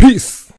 [0.00, 0.49] Peace。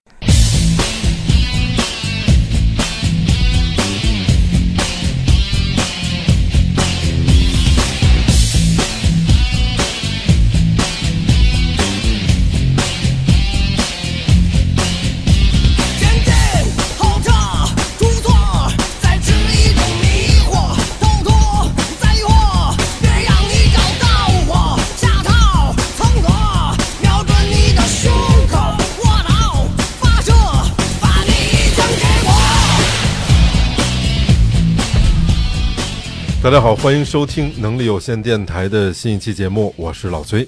[36.43, 40.45] 大家好，欢迎收听能力有限电台的新一期节目，我是老崔。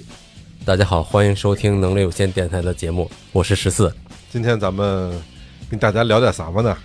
[0.64, 3.94] 大家好，欢迎收听能力有限电台的节目，我是十四。
[4.28, 5.12] 今天咱们
[5.70, 6.76] 跟大家聊点什么呢？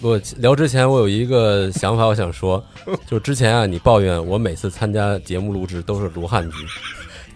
[0.00, 2.62] 我聊之前，我有一个想法，我想说，
[3.06, 6.56] 就之前啊，你抱怨我每次参加节目录制都是罗汉局，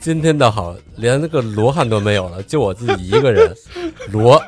[0.00, 3.54] 今天倒好，连那个罗汉都没有了，就我自己一个人，
[4.10, 4.42] 罗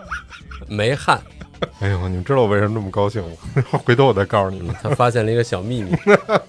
[0.66, 1.22] 没汉。
[1.80, 3.36] 哎呦，你们知道我为什么这么高兴吗？
[3.84, 4.74] 回头我再告诉你们。
[4.83, 5.92] 他发现了一个小秘密，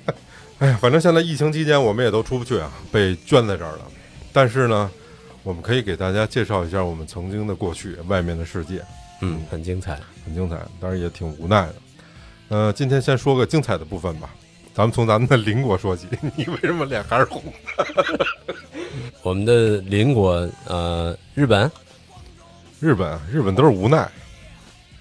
[0.60, 3.82] 哎呀，反正现在疫情期间我们也都出不去啊，被圈在这儿了。
[4.34, 4.90] 但是呢，
[5.44, 8.82] 我们可以给大家介绍一下我们曾经的过去，外面的世界
[9.22, 10.00] 嗯，很精彩。
[10.26, 11.76] 很精彩，当然也挺无奈的。
[12.50, 14.30] 呃，今天先说个精彩的部分吧，
[14.74, 16.08] 咱们从咱们的邻国说起。
[16.36, 17.44] 你为什么脸还是红
[17.78, 18.26] 的？
[19.22, 21.72] 我们的邻国，呃，日本
[22.80, 24.10] 日本，日本都是无奈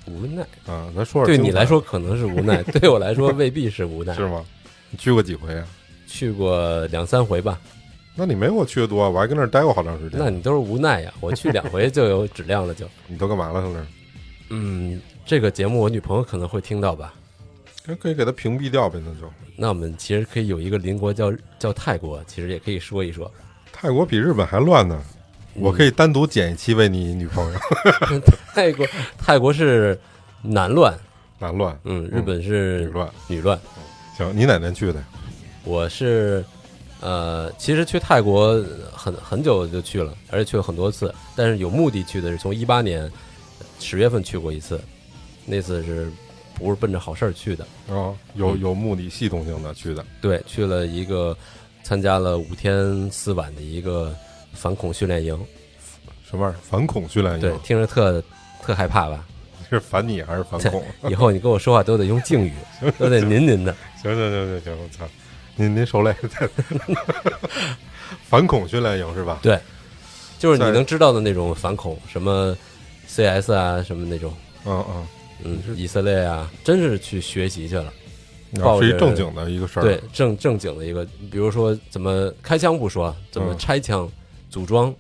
[0.06, 0.91] 无奈，啊。
[0.94, 4.14] 咱说说对你来说可能是无奈， 对我来说未必是无奈。
[4.14, 4.44] 是吗？
[4.91, 5.66] 你去过几回啊？
[6.06, 7.60] 去过两三回吧，
[8.14, 10.19] 那你没我去的多，我还跟那儿待过好长时间。
[10.19, 11.12] 那你都是无奈呀。
[11.20, 13.60] 我去两回就有质量了就， 你都干嘛了？
[13.60, 13.86] 上那儿？
[14.50, 17.14] 嗯，这个节目我女朋友可能会听到吧。
[17.86, 19.30] 那可以给她屏蔽掉呗，那就。
[19.56, 23.30] 那我们其实可以有一个邻国叫叫泰国，其实也可以说一说。
[23.72, 25.02] 泰国比日本还乱呢，
[25.55, 27.58] 我可以单独剪一期为你女朋友。
[28.55, 28.86] 泰国
[29.19, 29.98] 泰国是
[30.42, 30.98] 男乱，
[31.38, 31.78] 男乱？
[31.84, 33.10] 嗯，日本是女乱。
[33.28, 33.58] 女乱。
[34.16, 35.02] 行，你哪年去的？
[35.64, 36.44] 我是
[37.00, 43.10] 呃，其实去泰国很很久就去了，而且去了很多次，但是有目的去的是从一八年
[43.81, 44.81] 十月份去过一次，
[45.47, 46.10] 那次是
[46.54, 47.65] 不是奔着好事儿去的？
[47.88, 50.04] 啊，有嗯有目的、系统性的去的。
[50.21, 51.36] 对，去了一个
[51.82, 54.15] 参加了五天四晚的一个
[54.54, 55.38] 反恐训练营。
[56.28, 56.59] 什么玩意儿？
[56.62, 57.41] 反恐训练营？
[57.41, 58.22] 对，听着特
[58.62, 59.25] 特害怕吧？
[59.70, 60.84] 是反你还是反恐？
[61.10, 62.53] 以后你跟我说话都得用敬语，
[62.98, 63.75] 都得您您的。
[64.03, 65.04] 行行行行行，我操！
[65.56, 66.12] 您您受累，
[68.28, 69.38] 反恐训练营是吧？
[69.42, 69.59] 对，
[70.38, 72.56] 就是你能知道的那种反恐，什么
[73.06, 74.34] CS 啊，什么那种，
[74.66, 75.06] 嗯嗯，
[75.69, 77.92] 嗯，以色列啊，真是去学习去了。
[78.81, 79.82] 是一正经的一个事儿。
[79.82, 84.09] 对，正正经的一个，比如说怎么开枪不说，怎么嗯拆枪、
[84.54, 84.94] 组装，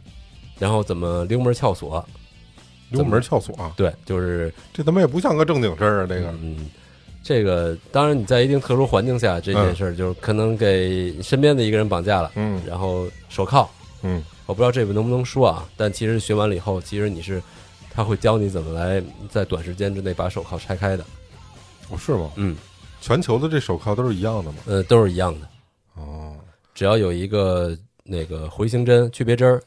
[0.58, 2.04] 然后怎么溜门撬锁。
[2.90, 6.06] 溜门撬锁啊，对，就是这他妈也不像个正经事儿啊！
[6.08, 6.70] 这个，嗯，
[7.22, 13.68] 这个当然你在一定特殊环境下，这件事儿就是可能给身边的一个人绑架了，嗯然后手铐，
[14.02, 17.42] 嗯，我不知道这个能不能说啊，但其实学完了以后，其实你是
[17.90, 21.04] 他会教你怎么来在短时间之内把手铐拆开的，
[21.88, 22.30] 哦，是吗？
[22.36, 22.54] 嗯，
[23.00, 24.58] 全球的这手铐都是一样的吗？
[24.66, 25.48] 呃，都是一样的，
[25.94, 26.36] 哦，
[26.74, 29.60] 只要有一个那个回形针、区别针儿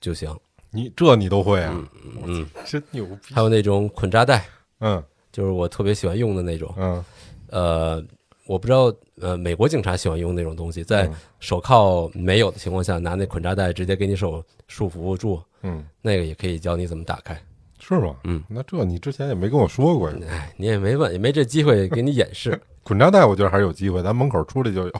[0.00, 0.34] 就行。
[0.70, 1.88] 你这你都会啊？
[2.26, 3.32] 嗯，真牛逼！
[3.34, 4.44] 还有那种捆扎带，
[4.80, 5.00] 嗯
[5.30, 6.74] 就是我特别喜欢用的那种。
[6.76, 7.04] 嗯
[7.48, 8.04] 呃，
[8.46, 17.40] 我不知道，呃，美国警察喜欢用那种东西，在嗯手铐没有的情况下，拿那捆扎带直接给你手束缚住，嗯，那个也可以教你怎么打开。
[17.78, 18.16] 是吗？
[18.24, 20.16] 嗯，那这你之前也没跟我说过呀？
[20.28, 22.58] 哎，你也没问，也没这机会给你演示。
[22.82, 24.92] 捆扎带我觉得还是有机会，咱门口出来就有。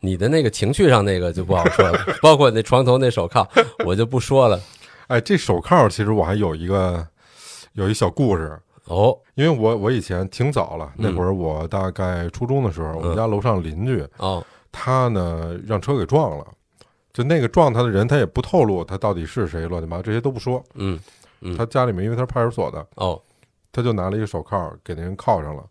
[0.00, 3.46] 你的那个情绪上那个就不好说了， 包括那床头那手铐，
[3.84, 4.60] 我就不说了。
[5.08, 7.06] 哎，这手铐其实我还有一个
[7.72, 11.16] 有一小故事，哦，因为我我以前挺早了，那嗯。
[11.16, 16.46] 会儿我大概初中的时候，我们家楼上邻居哦，他呢让车给撞了，
[17.12, 20.62] 就那个撞他的人他也不透露他到底是谁，乱七八糟这些都不说。
[20.74, 20.98] 嗯，
[21.40, 21.56] 嗯。
[21.56, 23.20] 他家里面因为他是派出所的，哦，
[23.72, 25.64] 他就拿了一个手铐给那人铐上了，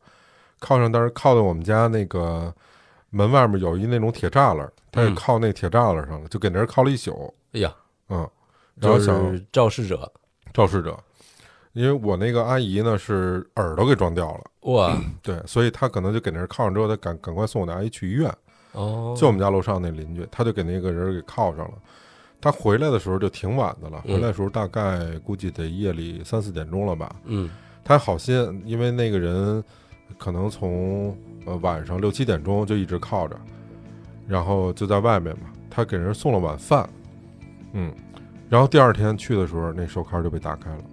[0.59, 2.53] 铐上，但是铐在我们家那个
[3.09, 7.33] 门外面有一那种铁栅栏，他也靠那铁栅栏上了，就给那人铐了一宿。
[7.53, 7.73] 哎呀，
[8.09, 8.29] 嗯，
[8.75, 10.11] 然后想肇事者，
[10.53, 10.97] 肇事者，
[11.73, 18.33] 因为我那个阿姨呢是耳朵给撞掉了，哇， 对，所以她可能就给那人铐上之后，她赶赶快送我那阿姨去医院。
[18.73, 21.73] 哦，就我们家楼上那邻居，他就给那个人给铐上了。
[22.39, 24.13] 他回来的时候就挺晚的了，嗯。
[24.13, 27.15] 回来的时候大概估计得夜里三四点钟了吧。
[27.25, 27.49] 嗯。
[27.83, 29.63] 他好心，因为那个人
[30.19, 31.17] 可能从
[31.49, 33.35] 呃晚上六七点钟就一直靠着，
[34.27, 36.87] 然后就在外面嘛，他给人送了晚饭，
[37.73, 37.91] 嗯，
[38.47, 40.83] 然后第二天去的时候，那手铐就被打开了，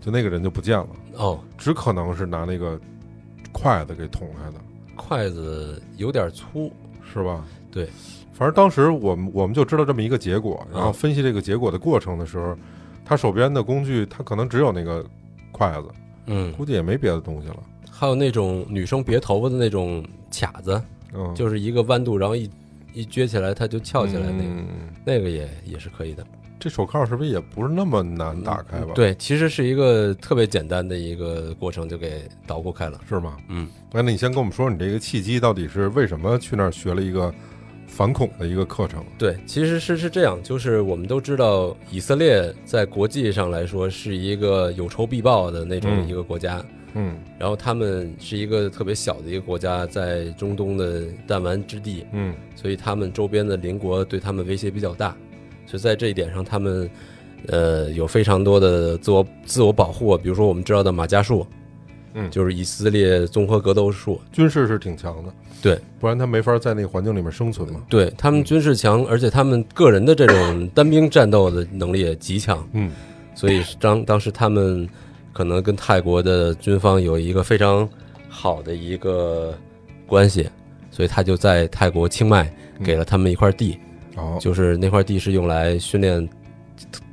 [0.00, 2.78] 就那个人就不见了，哦，只可能是拿那个
[3.52, 4.60] 筷子给捅开的，
[4.94, 6.70] 筷子有点粗，
[7.02, 7.44] 是吧？
[7.72, 7.88] 对，
[8.32, 12.56] 反正当时我们我们就知道这么一个结果，然后嗯分析这个结果的过程的时候，
[13.04, 15.04] 他手边的工具他可能只有那个
[15.52, 15.88] 筷子，
[16.26, 17.56] 嗯，估计也没别的东西了。
[17.98, 20.82] 还有那种女生别头发的那种卡子，
[21.14, 22.50] 嗯，就是一个弯度，然后一
[22.92, 24.66] 一撅起来它就翘起来那个，嗯
[25.02, 26.22] 那个也也是可以的。
[26.58, 33.00] 这手铐是不是也不是那么难打开吧？，对，其实是一个特别简单的一个过程，就给捣鼓开了。
[33.08, 33.36] 是吗？
[33.48, 37.32] 嗯，那你先跟我们说，你这个契机到底是为什么去那儿学了一个
[37.86, 39.04] 反恐的一个课程？
[39.18, 47.16] 对，其实是是这样，就是我们都知道，以色列在国际上来说是一个有仇必报的那种嗯一个国家，嗯。
[47.38, 52.34] 然后他们是一个特别小的一个国家，在中东的弹丸之地，嗯。
[52.54, 55.16] 所以他们周边的邻国对他们威胁比较大，
[55.66, 56.90] 所以在这一点上，他们
[57.48, 61.46] 呃有非常多的自我自我保护，比如说我们知道的马加术，
[62.14, 67.82] 嗯，就是以色列综合格斗术，军事是挺强的，对，不然他没法在那个环境里面生存嘛。
[67.90, 72.90] 对他们军事强，而且他们个人的这种单兵战斗的能力也极强，嗯。
[73.34, 74.88] 所以当当时他们
[75.36, 77.86] 可能跟泰国的军方有一个非常
[78.26, 79.54] 好的一个
[80.06, 80.48] 关系，
[80.90, 82.50] 所以他就在泰国清迈
[82.82, 83.78] 给了他们一块地，
[84.14, 86.26] 哦，就是那块地是用来训练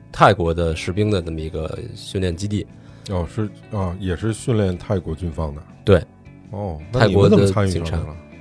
[0.10, 2.66] 泰国的士兵的这么一个训练基地。
[3.10, 5.62] 哦是啊，也是训练泰国军方的。
[5.84, 6.02] 对，
[6.52, 8.00] 哦，泰国的警察？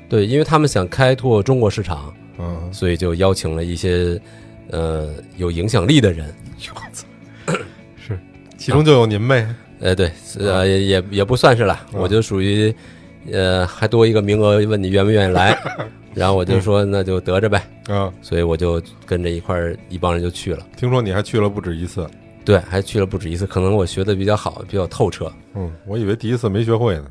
[0.09, 4.21] 对，因为他们想开拓中国市场，嗯，所以就邀请了一些
[4.71, 6.33] 呃有影响力的人。
[7.99, 8.17] 是，
[8.57, 9.53] 其中就有您呗。
[9.83, 12.73] 呃，对，呃，也也也不算是了，嗯我就属于，
[13.33, 15.59] 呃，还多一个名额，问你愿不愿意来，
[16.15, 22.09] 然后我就说那就得着呗，啊，所以我就跟着一块儿一帮人就去了，听说你还去了不止一次。
[22.45, 27.07] 对，还去了不止一次，可能我学的比较好，比较透彻，嗯，我以为第一次没学会呢，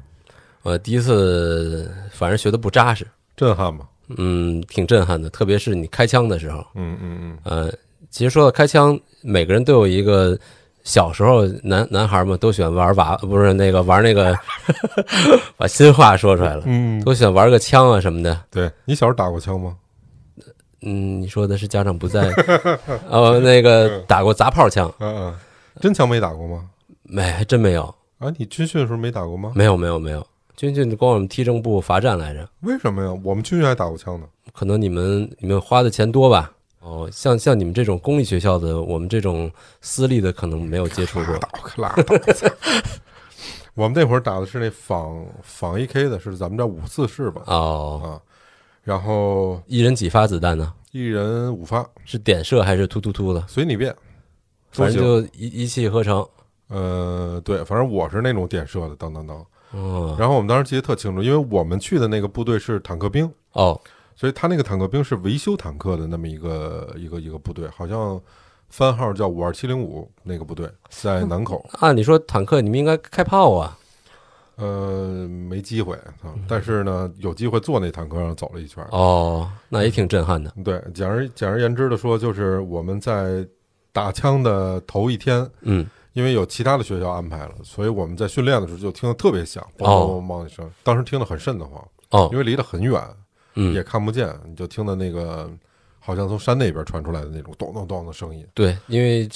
[0.64, 3.86] 呃，第一次反正学的不扎实，震撼吗？
[4.18, 7.74] 嗯，挺震撼的，特别是你开枪的时候，嗯嗯嗯，呃，
[8.10, 10.40] 其实说到开枪，每个人都有一个。
[10.84, 14.36] 小时候男男孩嘛，都喜欢玩娃，不是那个玩那个
[15.58, 18.40] 把新话说出来了，嗯，都喜欢玩个枪啊什么的。
[18.50, 19.76] 对你小时候打过枪吗？
[20.84, 22.32] 嗯，你说的是家长不在，
[23.08, 25.36] 哦，那个打过砸炮枪嗯嗯，
[25.80, 26.66] 真枪没打过吗？
[27.04, 27.22] 没？
[27.32, 27.84] 还真没有，
[28.18, 29.52] 啊，你军训的时候没打过吗？
[29.56, 30.26] 没有，没有，没有。
[30.58, 33.22] 军训光我们踢正步罚站来着，为什么呀？
[33.24, 34.26] 我们军训还打过枪呢。
[34.54, 36.52] 可能你们你们花的钱多吧？
[36.82, 39.50] 哦，像像你们这种公立学校的，我们这种
[39.82, 41.38] 私立的可能没有接触过。
[41.38, 42.16] 打可拉倒。
[43.74, 47.44] 我们那会儿打的是那仿仿 AK 的，是咱们这五四式吧？
[47.46, 48.20] 哦，啊，
[48.84, 50.74] 然后一人几发子弹呢？
[50.92, 53.42] 一人五发，是点射还是突突突的？
[53.48, 53.94] 随你便，
[54.74, 55.02] 都反正行。
[55.02, 56.28] 就一一气呵成。
[56.68, 59.38] 呃，对，反正我是那种点射的，当当当。
[59.72, 63.80] 哦然后我们当时记得特清楚，因为我们去的那个部队是坦克兵，哦，
[64.22, 68.22] 所以他那个坦克兵是维修坦克的那么一个一个一个部队，好像
[68.70, 71.68] 番号叫五二七零五那个部队在南口。
[71.80, 73.76] 按理说坦克你们应该开炮啊。
[74.58, 78.86] 呃，没机会啊，但是呢，有机会坐那坦克上走了一圈。
[78.92, 80.54] 哦，那也挺震撼的。
[80.64, 83.44] 对，简而简而言之的说，就是我们在
[83.92, 85.84] 打枪的头一天，嗯，
[86.14, 93.02] 因为有其他的学校安排了，所以我们在训练的时候就听得特别响，梆哦梆梆梆一声，当时听得很瘆得慌，哦因，为离得很远，
[93.56, 95.50] 嗯，也看不见，你就听到那个
[96.00, 99.28] 好像从山那边传出来的那种咚咚咚的声音，对，因为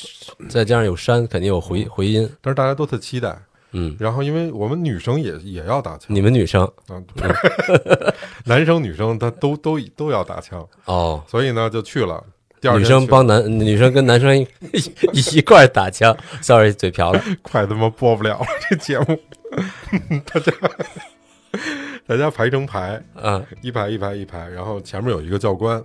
[0.50, 2.30] 再加上有山，肯定有回回音。
[2.42, 3.38] 但是大家都特期待。
[3.78, 6.06] 嗯，然后，因为我们女生也也要打枪。
[6.08, 6.72] 你们女生。
[8.46, 12.24] 男生女生他都都都要打枪，哦，所以呢就去了。
[12.62, 14.48] 第二女生帮男女生跟男生一
[15.12, 17.22] 一 一块打枪，sorry 嘴瓢了。
[17.44, 19.20] 快他妈播不了了这节目，
[20.26, 20.54] 大家
[22.08, 25.84] 大家排成排，嗯一排一排一排，然后前面有一个教官，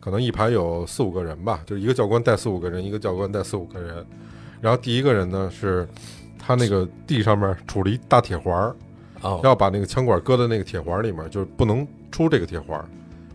[0.00, 4.04] 可能一排有四五个人吧，就是一个教官带四五个人，一个教官带四五个人。
[4.60, 5.86] 然后第一个人呢是，
[6.38, 8.76] 他那个地上面杵了一大铁环儿，
[9.22, 12.84] 哦要把那个枪管搁在那个铁环里面，就是不能出这个铁环儿，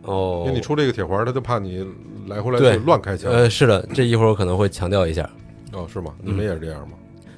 [0.03, 1.85] 哦，因为你出这个铁环儿，他就怕你
[2.27, 3.29] 来回来对去乱开枪。
[3.29, 5.29] 呃是的，这一会儿我可能会强调一下，
[5.73, 6.13] 哦，是吗？
[6.21, 6.93] 你们也是这样吗？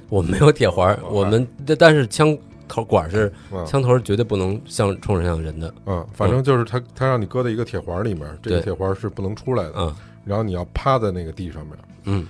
[0.08, 2.36] 我们没有铁环我们但但是枪
[2.68, 9.94] 头管是嗯枪头是绝对不能向冲着向人的，嗯，反正就是他他让你搁在一个铁环里面，这个铁环是不能出来的，嗯
[10.24, 11.76] 然后你要趴在那个地上面。
[12.04, 12.26] 嗯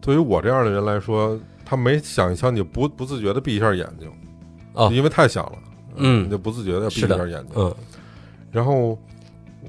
[0.00, 4.10] 对于我这样的人来说，他没响一枪，你就不不自觉的闭一下眼睛，
[4.74, 5.52] 哦因为太响了，
[5.96, 7.52] 嗯你就不自觉的闭一下眼睛。
[7.56, 7.74] 嗯
[8.50, 8.98] 然后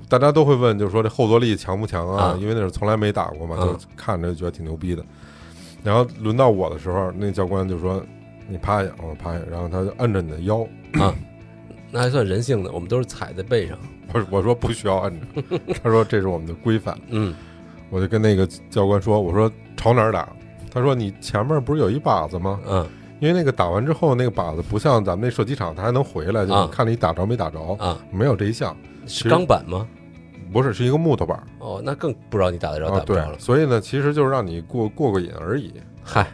[0.10, 2.24] 大家都会问，就是说这后坐力强不强啊？
[2.26, 5.06] 啊因为那是从来没打过嘛，嗯就看着就觉得挺牛逼的。
[5.84, 8.04] 然后轮到我的时候，那教官就说
[8.48, 10.62] ：“你趴下，我趴下，然后他就按着你的腰。
[11.00, 11.14] 啊
[11.92, 13.78] 那还算人性的，我们都是踩在背上。
[14.14, 15.26] 我 我说不需要按着，
[15.84, 16.98] 他说这是我们的规范。
[17.10, 17.34] 嗯
[17.90, 20.28] 我就跟那个教官说，我说朝哪儿打？
[20.72, 22.60] 他说你前面不是有一靶子吗？
[22.68, 22.88] 嗯
[23.20, 28.76] 因为那个打完之后，那个靶子不像咱们那射击场，它还能回来，就看你打着没打着，啊，没有这一项。
[29.06, 29.88] 是钢板吗？
[30.52, 33.00] 不是，是一个木头板儿哦，那更不知道你打得着啊。
[33.06, 33.40] 对打不着了，。
[33.40, 35.72] 所以呢，其实就是让你过过个瘾而已。
[36.04, 36.28] 嗨，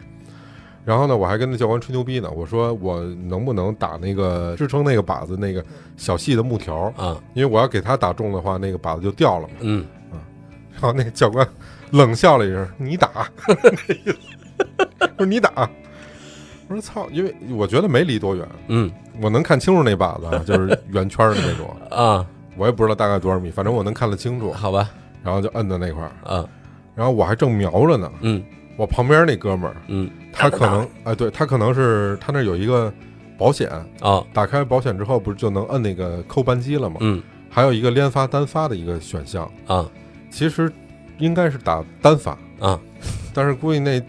[0.84, 5.64] 然后呢，我还跟那教官吹牛逼呢，我说我能不能打那个支撑那个靶子那个
[5.96, 9.54] 小细的木条，啊，因为我要给他打中的话，那个靶子就掉了嘛。
[9.60, 9.86] 嗯，
[10.72, 11.46] 然后那个教官
[11.90, 13.10] 冷笑了一声：“你打。”
[13.46, 14.16] 那意思，
[15.00, 15.68] 我说你打。
[16.68, 18.90] 我说操，因为我觉得没离多远，嗯。
[19.20, 24.50] 我能看清楚那靶子啊，就是圆圈的那种， 啊，我也不知道大概多少米，反正我能看得清楚。
[24.50, 24.88] 好吧，
[25.22, 26.48] 然后就摁在那块儿，啊，
[26.94, 28.42] 然后我还正瞄着呢，嗯。
[28.78, 32.92] 我旁边那哥们儿，嗯，他可能哎，对他可能是他那有一个
[33.38, 33.70] 保险，
[34.00, 36.96] 哦，打开保险之后不是就能摁那个扣扳机了吗？
[37.00, 37.22] 嗯。
[37.52, 39.84] 还有一个连发单发的一个选项，啊。
[40.30, 40.72] 其实
[41.18, 42.80] 应该是打单发，啊，
[43.34, 44.00] 但是估计那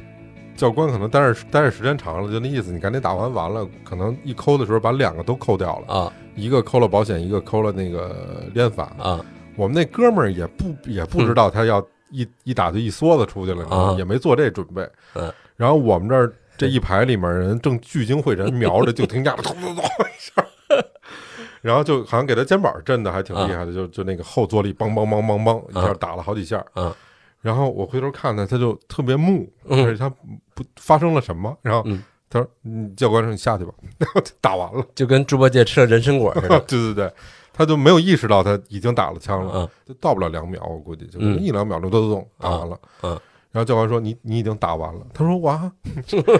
[0.55, 6.13] 教官可能待着待着时间长了，就那意思，你赶紧打完完了，可能一抠的时候把两个都抠掉了，啊。
[6.35, 8.83] 一个抠了保险，一个抠了那个连发。
[8.99, 9.19] 啊。
[9.55, 14.87] 我们那哥们儿也不也不知道他要一一打就一梭子出去了，也没做这准备。
[15.15, 20.46] 嗯，然后我们这儿这一排里面人正聚精会神 瞄着，就听见了咚咚咚一下，
[21.62, 26.63] 然后就好像给他肩膀震的还挺厉害的，就就那个后坐力梆梆梆梆梆一下啊打了好几下。
[26.75, 26.93] 嗯
[27.41, 30.08] 然后我回头看他，他就特别木，嗯而且他
[30.53, 31.58] 不发生了什么。
[31.63, 34.86] 然后嗯他说：“嗯，教官说你下去吧。”然后就打完了。
[34.93, 36.60] 就跟猪八戒吃了人参果似对的。
[36.70, 37.13] 对对对，
[37.51, 42.79] 他就没有意识到他已经打了枪了，嗯就到不了两秒，我估计就嗯一两秒钟，咚咚咚打完了。
[43.01, 43.20] 嗯嗯
[43.51, 45.72] 然后教官说：“你你已经打完了。”他说：“哇！”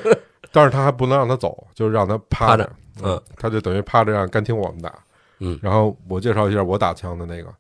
[0.52, 2.72] 但是他还不能让他走，就是让他趴趴着
[3.04, 4.94] 嗯，他就等于趴着让干听我们打。
[5.40, 7.54] 嗯然后我介绍一下我打枪的那个，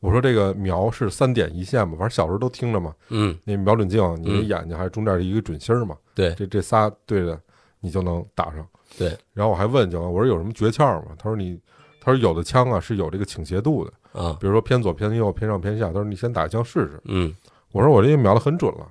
[0.00, 2.94] 我说这个瞄是三点一线嘛，反正小时候都听着嘛。
[3.08, 7.38] 嗯，那瞄准镜，你的嗯眼睛还是中间的一个准心儿嘛，对这这仨对着
[7.80, 8.66] 你就能打上。
[8.96, 11.12] 对，然后我还问教官，我说有什么诀窍吗？
[11.18, 11.60] 他说你，
[12.00, 15.86] 他说有的枪啊是有这个倾斜度的，啊比如说偏左偏右偏上偏下。
[15.88, 17.00] 他说你先打一枪试试。
[17.04, 17.34] 嗯
[17.72, 18.88] 我说我这瞄的很准了。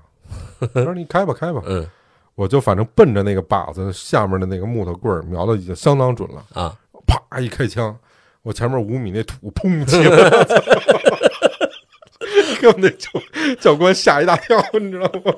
[0.74, 1.88] 他说你开吧开吧，嗯。
[2.36, 7.98] 我就反正奔着那个靶子下面的那个木头棍儿瞄的已经相当准了，啊，啪一开枪，
[8.44, 10.46] 我前面五米那土砰起来了，
[12.62, 13.10] 给我那教
[13.60, 15.34] 教官吓一大跳，你知道吗？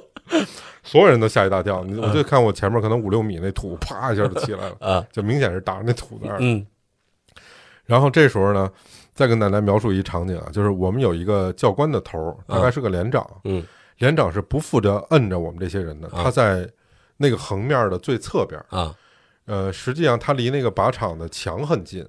[0.83, 6.37] 所有人都吓一大跳，你我就看我前面可能五六米那土啪一下就起来了， 啊就明显是打着那土那儿。
[6.41, 6.67] 嗯。
[7.85, 8.69] 然后这时候呢，
[9.15, 13.65] 再跟奶奶描述一场景啊，就是我们有一个教官的头，大概是个连长，嗯
[13.99, 16.23] 连长是不负责摁着我们这些人的，啊。
[16.23, 16.67] 他在
[17.17, 18.95] 那个横面的最侧边，啊。
[19.45, 22.05] 呃，实际上他离那个靶场的墙很近，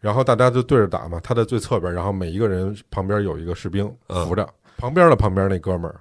[0.00, 6.00] 然后大家就对着打嘛，他在最侧边，然后每一个人旁边有一个士兵嗯扶着，旁边的旁边那哥们儿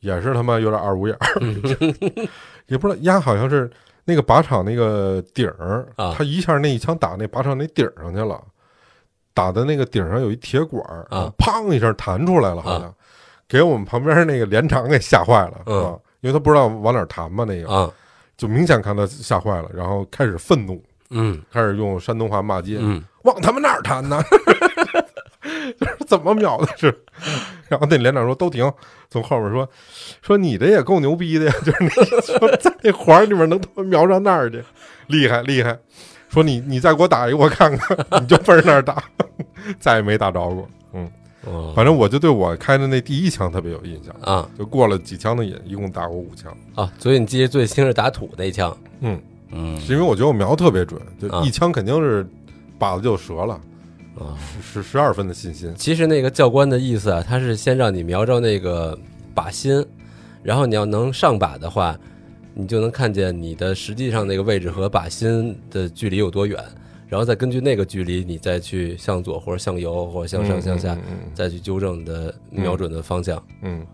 [0.00, 1.40] 也是他妈有点二五眼儿，
[2.66, 3.70] 也不知道丫好像是
[4.04, 6.14] 那个靶场那个顶儿，啊。
[6.16, 8.40] 他一下那一枪打那靶场那顶上去了。
[9.34, 11.32] 打的那个顶上有一铁管儿啊。
[11.38, 12.94] 砰一下弹出来了，好像、
[13.52, 15.84] 给我们旁边那个连长给吓坏了，嗯。
[15.84, 17.90] 啊，因为他不知道往哪儿弹嘛，那个、啊。
[18.38, 21.42] 就明显看他吓坏了，然后开始愤怒，嗯。
[21.52, 23.04] 开始用山东话骂街，嗯。
[23.24, 24.22] 往他们那儿弹呢，
[25.78, 26.66] 就是怎么瞄的？
[26.78, 26.86] 是。
[27.68, 28.72] 然后那连长说都停，
[29.10, 29.68] 从后面说
[30.22, 34.64] 说你这也够牛逼的呀， 就是那说在那环儿里面能他妈瞄上那儿去，
[35.08, 35.78] 厉害厉害。
[36.30, 39.04] 说你你再给我打一个我看看， 你就奔那儿打，
[39.78, 40.66] 再也没打着过。
[40.94, 41.10] 嗯，
[41.46, 41.72] 哦。
[41.74, 44.48] 反正我就对我开的那第一枪特别有印象，啊。
[44.58, 46.56] 就过了几枪的瘾，一共打过五枪。
[46.74, 48.76] 啊，所以你记得最清是打土那一枪。
[49.00, 49.20] 嗯，
[49.50, 49.80] 嗯。
[49.80, 51.42] 是因为我觉得我瞄特别准，就啊。
[51.44, 52.26] 一枪肯定是
[52.78, 53.54] 靶子就折了，
[54.18, 55.72] 啊，十十二分的信心。
[55.76, 58.98] 其实那个教官的意思啊，他是先让你瞄着那个
[59.34, 59.84] 靶心，
[60.42, 61.98] 然后你要能上靶的话，
[62.54, 66.62] 你就能看见你的实际上那个位置和靶心的距离有多远，
[67.12, 73.40] 然后再根据那个距离，你再去向左或者向右或者向上向下，嗯再去纠正你的瞄准的方向。
[73.60, 73.84] 嗯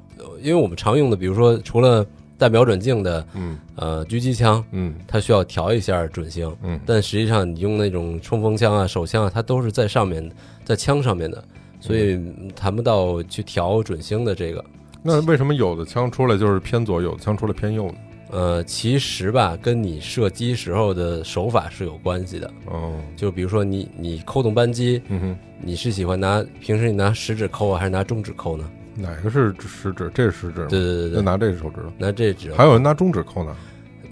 [0.40, 2.06] 因为我们常用的，比如说除了
[2.36, 10.30] 带瞄准镜的嗯呃狙击枪，嗯它需要调一下准星，嗯但实际上你用那种冲锋枪啊、手枪啊，它都是在上面，
[10.64, 11.42] 在枪上面的，
[11.80, 14.64] 所以嗯谈不到去调准星的这个。
[15.02, 17.94] 那为什么有的枪出来就是偏左，有的枪出来偏右呢？
[18.30, 22.50] 呃，其实吧，跟你射击时候的手法是有关系的。
[22.66, 28.68] 哦，就比如说你你扣动扳机，嗯哼，你是喜欢拿平时你拿食指扣啊，还是拿中指扣呢？
[28.94, 30.10] 哪个是食指？
[30.12, 30.66] 这是食指吗？
[30.68, 31.92] 对对对对，就拿这个手指头。
[31.98, 33.56] 拿这指还有人拿中指扣呢。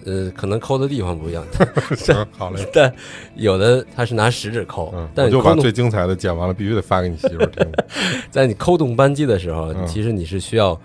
[0.07, 1.45] 呃，可能抠的地方不一样，
[2.15, 2.95] 嗯好嘞， 但
[3.35, 7.67] 有的他是拿食指抠，嗯，但你就把最精彩的剪完了，必须得发给你媳妇儿听。
[8.31, 10.81] 在你扣动扳机的时候，嗯其实你是需要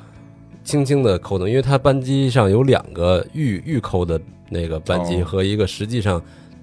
[0.64, 5.26] 轻轻的扣动，因为它扳机上有两个预预扣的那个扳机哦。
[5.26, 6.22] 和一个实际上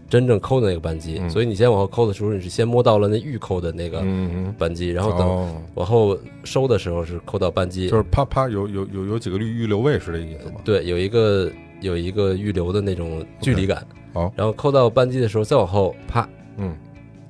[0.09, 1.29] 真正扣的那个扳机，嗯。
[1.29, 5.63] 所以你先往后扣的时候，你是先摸到了那预扣的那个嗯扳机，然嗯，后等哦。
[5.75, 10.61] 往后收的时候是扣到扳机，就是啪啪有有有有几个预预留位是这意思吗？
[10.65, 11.51] 对，有一个
[11.81, 13.87] 有一个预留的那种距离感。
[14.15, 16.27] 好然后扣到扳机的时候，再往后啪
[16.57, 16.75] 嗯，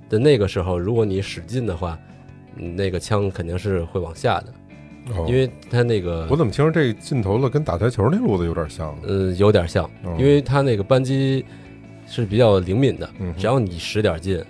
[0.09, 1.99] 的那个时候，如果你使劲的话，
[2.57, 4.55] 嗯那个枪肯定是会往下的，
[5.17, 8.97] 哦因为他那个我怎么听着这镜头了，跟打台球那路子有点像？
[9.07, 11.45] 呃有点像，哦因为他那个扳机
[12.07, 14.43] 是比较灵敏的嗯，只要你使点劲。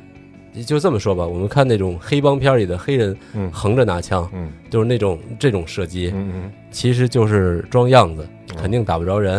[0.67, 9.39] 就这么说吧，我们看那种黑帮片里的黑人嗯横着拿枪，嗯就是那种这种射击，嗯其实就是装样子，嗯，肯定打不着人。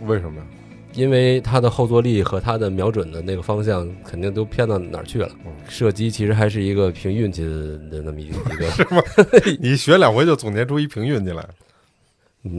[0.00, 0.46] 嗯为什么呀？
[0.94, 5.52] 因为它的后坐力和它的瞄准的那个方向肯定都偏到哪儿去了嗯。
[5.68, 11.46] 射击其实还是一个凭运气的那么一一个， 你学两回就总结出一凭运气来。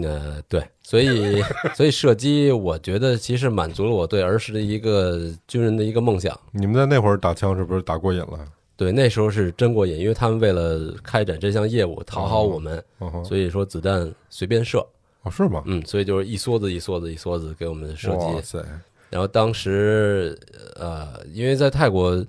[0.04, 1.42] 呃，对，所以
[1.76, 6.36] 所以射击，我觉得其实满足了我对儿时的一个军人的一个梦想。
[6.52, 8.40] 你们在那会儿打枪是不是打过瘾了？
[8.78, 12.84] 对，那时候是真过瘾，因为他们为了开展这项业务，讨好我们，
[13.24, 14.86] 所以说子弹随便射，
[15.26, 15.62] 哦是吗？
[15.66, 18.26] 嗯，所以就是一梭子一梭子一梭子给我们射击。
[18.28, 18.64] 哇塞，
[19.10, 20.38] 然后当时，
[20.76, 22.24] 呃，因为在泰国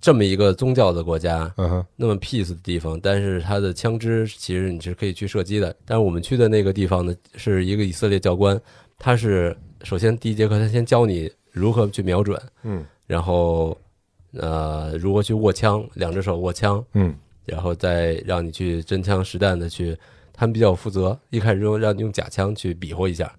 [0.00, 5.74] 这么一个宗教的国家，嗯哼，那么 peace 的地方，但是它的枪支其实你是可以去射击的。
[5.84, 8.58] 但是我们去的那个地方呢，是一个以色列教官，
[8.98, 13.76] 他是首先第一节课他先教你如何去瞄准，嗯然后
[14.32, 19.94] 呃如何去握枪，两只手握枪，嗯然后再让你去真枪实弹的去。
[20.40, 23.30] 他们比较负责，一开始用让你用假枪去比划一下，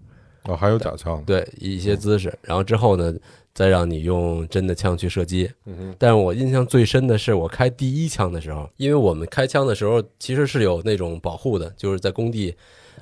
[0.44, 3.12] 哦还有假枪，对一些姿势，然后之后呢，
[3.56, 5.50] 再让你用真的枪去射击。
[5.66, 12.54] 嗯哼，但是我印象最深的是我开第一枪的时候，因为我们开枪的时候其实是有那种保护的，就是在工地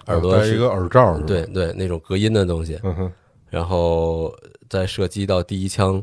[0.06, 1.26] 耳朵是、一个耳罩是吧？
[1.28, 3.12] 对，对那种隔音的东西，嗯哼，
[3.50, 4.34] 然后
[4.70, 6.02] 再射击到第一枪，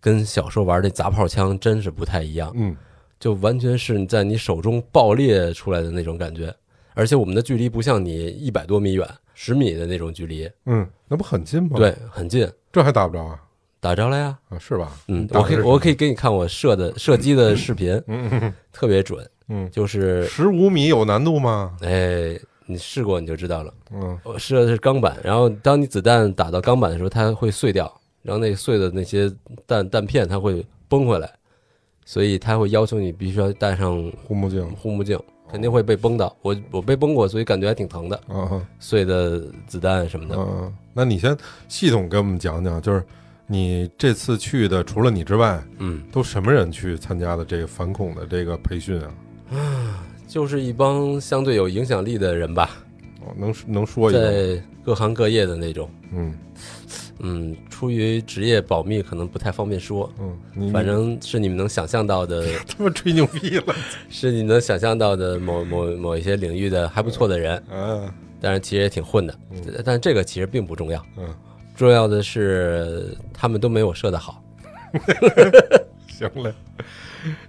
[0.00, 2.76] 跟小时候玩那砸炮枪真是不太一样，嗯。
[3.18, 6.54] 就完全是你在你手中爆裂出来的那种感觉，
[6.98, 13.40] 而且我们的距离不像你一百多米远，十米的那种距离，嗯，那不很近吗？，对，很近，这还打不着啊？
[13.78, 14.36] 打着了呀。
[14.48, 14.90] 啊，是吧？
[15.06, 21.76] 嗯，我可以我可以给你看我射的射击的视频，嗯嗯特别准，嗯，就是十五米有难度吗？
[21.82, 23.72] 哎，你试过你就知道了。
[23.92, 27.84] 嗯我射的是钢板，然后当你子弹打到钢板的时候，它会碎掉，
[28.22, 29.32] 然后那碎的那些
[29.68, 31.32] 弹弹片它会崩回来，
[32.04, 35.16] 所以它会要求你必须要戴上护目镜护目镜，
[35.50, 36.32] 肯定会被崩的。
[36.42, 40.36] 我我被崩过，所以感觉还挺疼的，啊碎的子弹什么的。
[40.36, 41.36] 嗯，那你先
[41.68, 43.02] 系统给我们讲讲，就是
[43.46, 49.12] 你这次去的，除了你之外，嗯，都什么人去参加的这个反恐的这个培训啊？
[49.52, 52.70] 啊就是一帮相对有影响力的人吧，
[53.22, 54.26] 哦，能能说一个吗？
[54.30, 55.90] 在各行各业的那种。
[56.12, 56.34] 嗯
[57.20, 60.12] 嗯，出于职业保密，可能不太方便说。
[60.18, 63.72] 嗯，反正是你们能想象到的， 他妈吹牛逼了
[64.10, 68.10] 是你能想象到的某某某一些领域的还不错的人，嗯！
[68.40, 69.38] 但是其实也挺混的。
[69.52, 71.32] 嗯但这个其实并不重要，嗯，
[71.76, 74.42] 重要的是他们都没我设的好。
[76.10, 76.52] 行嘞。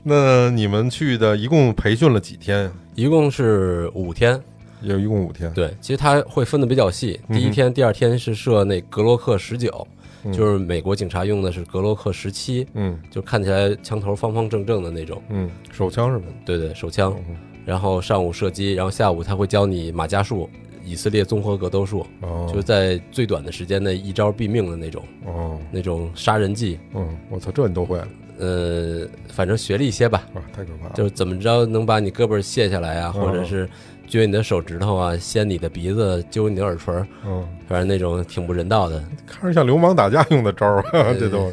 [0.03, 2.71] 那你们去的一共培训了几天？
[2.93, 4.39] 一共是五天，
[4.83, 5.51] 也一共五天。
[5.53, 7.19] 对，其实它会分的比较细。
[7.29, 9.87] 第一天、第二天是设那格洛克十九、
[10.23, 16.25] 嗯就是美国警察用的是格洛克十七，嗯就看起来枪头方方正正的那种，嗯，手枪是吧？
[16.45, 17.15] 对对，手枪。
[17.29, 20.49] 嗯然后上午射击，然后下午他会教你马加术、
[20.83, 26.79] 以色列综合格斗术，哦，就是在最短的时间内一招毙命的那种哦，那种杀人技。
[26.95, 28.07] 嗯，我操，这你都会啊？
[28.39, 30.93] 呃，反正学了一些吧，哇太可怕了。
[30.95, 33.69] 就是怎么着能把你胳膊卸下来啊，嗯或者是
[34.09, 39.03] 撅你的手指头啊，掀你的鼻子，揪你的耳垂儿，嗯，反正那种挺不人道的。
[39.27, 41.51] 看着像流氓打架用的招儿啊，这都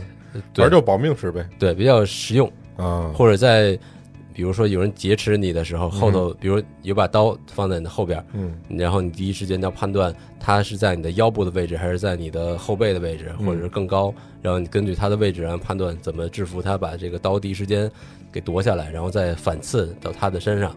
[0.54, 1.46] 反正就保命使呗。
[1.58, 2.50] 对，比较实用。
[2.76, 3.78] 啊，或者在
[4.36, 14.12] 比如说有人劫持你的时候，后嗯头比如有把刀放在你的后边，嗯然后你第一时间要判断他是在你的腰部的位置，还是在你的后背的位置，嗯或者是更高。
[14.42, 17.90] 然后你根据他的位置，然后判断怎么制服他，把这个刀第一时间
[18.30, 20.76] 给夺下来，然后再反刺到他的身上。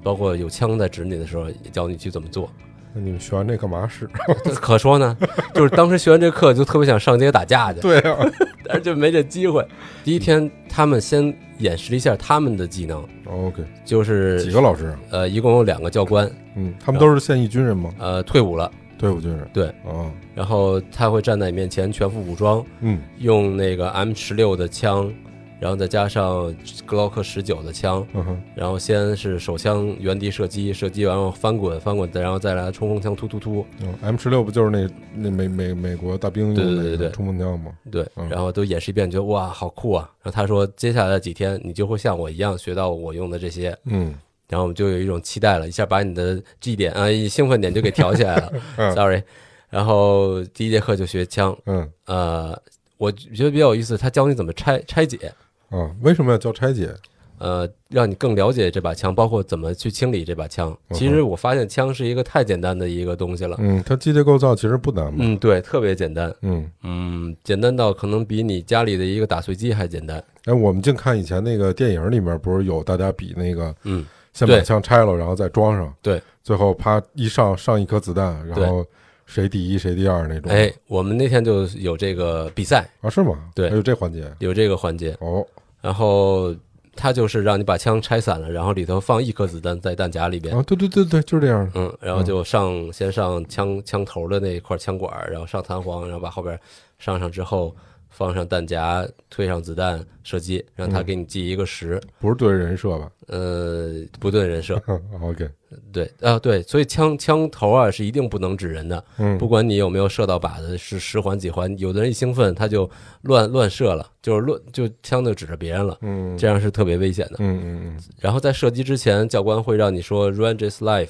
[0.00, 2.48] 包括有枪在指你的时候，也教你去怎么做。
[2.94, 4.08] 那你们学完这干嘛使？
[4.54, 5.16] 可说呢，
[5.52, 8.16] 就是当时学完这课就特别想上街打架去，对啊，
[8.64, 9.66] 但是就没这机会。
[10.04, 14.98] 第一天他们先演示了一下他们的技能，OK，就是几个老师啊？
[15.10, 17.92] 呃，一共有两个教官，嗯，他们都是现役军人吗？
[17.98, 19.44] 呃，退伍了，退伍军人。
[19.52, 25.12] 对，哦，然后他会站在你面前全副武装，嗯用那个 M 十六的枪，
[25.60, 28.06] 然后再加上格洛克十九的枪，
[28.54, 37.72] 然后先是手枪原地射击，射击完后翻滚翻滚，然后再来冲锋枪突突突，嗯，M 十六不就是那那美美美国大兵用的冲锋枪吗？
[37.90, 40.10] 对嗯，然后都演示一遍，觉得哇好酷啊。
[40.22, 44.14] 然后他说，接下来的几天你就会像我一样学到我用的这些，嗯。
[44.46, 48.52] 然后我们就有一种期待了，一下把你的 G 点啊兴奋点就给调起来了。
[48.76, 49.22] 嗯，sorry。
[49.70, 51.90] 然后第一节课就学枪，嗯。
[52.04, 52.62] 呃，
[52.98, 55.32] 我觉得比较有意思，他教你怎么拆拆解，
[55.76, 56.94] 啊，为什么要教拆解？
[57.38, 60.74] 呃，让你更了解这把枪，包括怎么去清理这把枪。
[60.92, 65.18] 其实我发现枪是一个太简单的一个东西了，嗯，它机械构造其实不难嘛。
[65.18, 78.86] 嗯，对，特别简单，嗯，嗯，简单到可能比你家里的一个打碎机还简单，哎，我们净看以前那个电影里面，不是有大家比那个嗯，先把枪拆了，然后再装上，对，最后啪一上上一颗子弹，然后
[79.26, 80.50] 谁第一谁第二那种。
[80.52, 83.36] 哎，我们那天就有这个比赛，啊，是吗？
[83.54, 84.24] 对还有这环节。
[84.38, 85.44] 有这个环节，哦，
[85.84, 86.54] 然后
[86.96, 90.56] 它就是让你把枪拆散了，然后里头放一颗子弹在弹夹里边。
[90.56, 91.72] 啊，对对对对，就是这样的。
[91.74, 96.58] 嗯，然后就上先上枪枪头的那一块枪管，然后上弹簧，然后把后边
[96.98, 97.76] 上上之后
[98.16, 102.00] 放上弹夹，推上子弹，射击，让他给你记一个十。
[102.20, 104.80] 不是对人射吧呃，不对人设？
[105.20, 105.48] OK，
[105.92, 112.88] 对啊对，所以枪枪头啊是一定不能指人的，嗯不管你有没有射到靶子，是十环几环，有的人一兴奋他就
[113.22, 117.36] 乱乱射了，就是乱就枪就指着别人了，嗯这样是特别危险的。
[117.40, 121.08] 嗯嗯嗯然后在射击之前，教官会让你说 “range life”，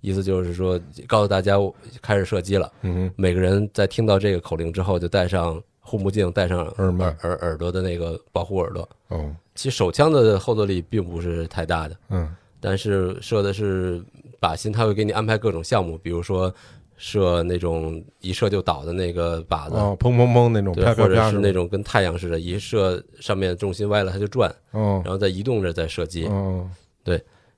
[0.00, 1.56] 意思就是说告诉大家
[2.02, 2.70] 开始射击了。
[2.82, 5.62] 嗯嗯每个人在听到这个口令之后，就带上
[5.92, 7.14] 护目镜，戴上耳麦。
[7.22, 8.88] 耳耳朵的那个保护耳朵。
[9.10, 12.34] 嗯，哦，其实手枪的后坐力并不是太大的，嗯。
[12.60, 14.02] 但是射的是
[14.40, 16.50] 靶心，他会给你安排各种项目，比如说
[16.96, 21.68] 射那种一射就倒的那个靶子，哦，砰砰砰那种，对，或者是那种。
[21.68, 25.02] 跟太阳似的，一射上面重心歪了它就转，哦。
[25.04, 26.24] 然后再移动着再射击。
[26.26, 26.66] 哦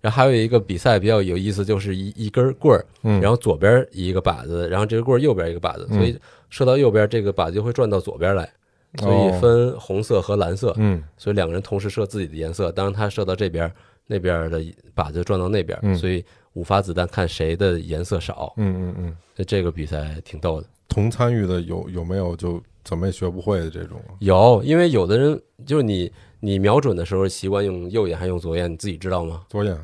[0.04, 6.14] 然后还有一个比赛比较有意思，就是一一根棍儿，嗯，然后左边一个靶子，然后这个棍儿右边一个靶子，嗯所以
[6.50, 8.46] 射到右边这个靶子就会转到左边来，
[8.98, 12.70] 所以哦分红色和蓝色，嗯所以两个人同时射自己的颜色。
[12.70, 13.72] 当然他射到这边，
[14.06, 14.62] 那边的
[14.94, 18.52] 靶子转到那边，嗯所以五发子弹看谁的颜色少。
[18.58, 20.66] 嗯嗯嗯，所以这个比赛挺逗的。
[20.86, 23.98] 同参与的有有没有就怎么也学不会的这种？
[24.18, 29.40] 有，因为有的人就是你你瞄准的时候习惯用右眼还用左眼，你自己知道吗？
[29.48, 29.74] 左眼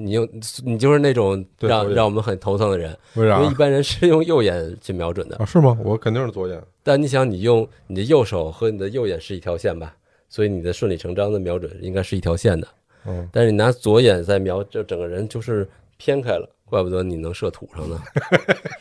[0.00, 0.28] 你用
[0.64, 5.36] 你就是那种让让我们很头疼的人，为啥因为一般人是用右眼去瞄准的。
[5.38, 5.44] 啊？
[5.44, 5.76] 是吗？
[5.82, 6.62] 我肯定是左眼。
[6.84, 9.94] 但你想，你用你的右手和你的右眼是一条线吧，
[10.28, 12.68] 所以你的顺理成章的瞄准应该是一条线的。
[13.06, 18.00] 嗯，但是你拿左眼在瞄，就整个人就是偏开了，怪不得你能射土上呢。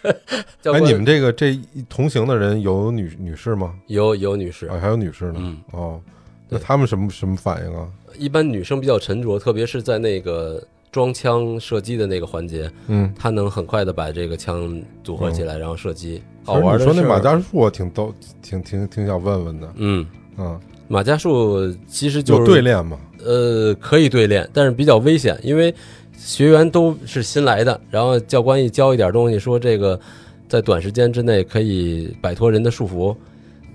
[0.61, 3.75] 教哎，官你们这个这同行的人有女女士吗？
[3.87, 5.35] 有有女士，啊，还有女士呢。
[5.37, 6.01] 嗯，哦，
[6.47, 7.89] 那他们什么什么反应啊？
[8.17, 16.21] 一般女生比较沉着，特别是在那个装枪射击的那个环节，嗯，他能很快的把这个枪组合起来，然后射击。
[16.43, 19.73] 好玩说那马家术，我挺逗，挺挺挺想问问的。
[19.75, 20.05] 嗯，
[20.37, 22.97] 嗯，马家术其实就是有对练嘛？
[23.25, 25.73] 呃，可以对练，但是比较危险，因为
[26.17, 29.99] 学员都是新来的，然后教官一教一点东西，说这个
[30.47, 33.15] 在短时间之内可以摆脱人的束缚，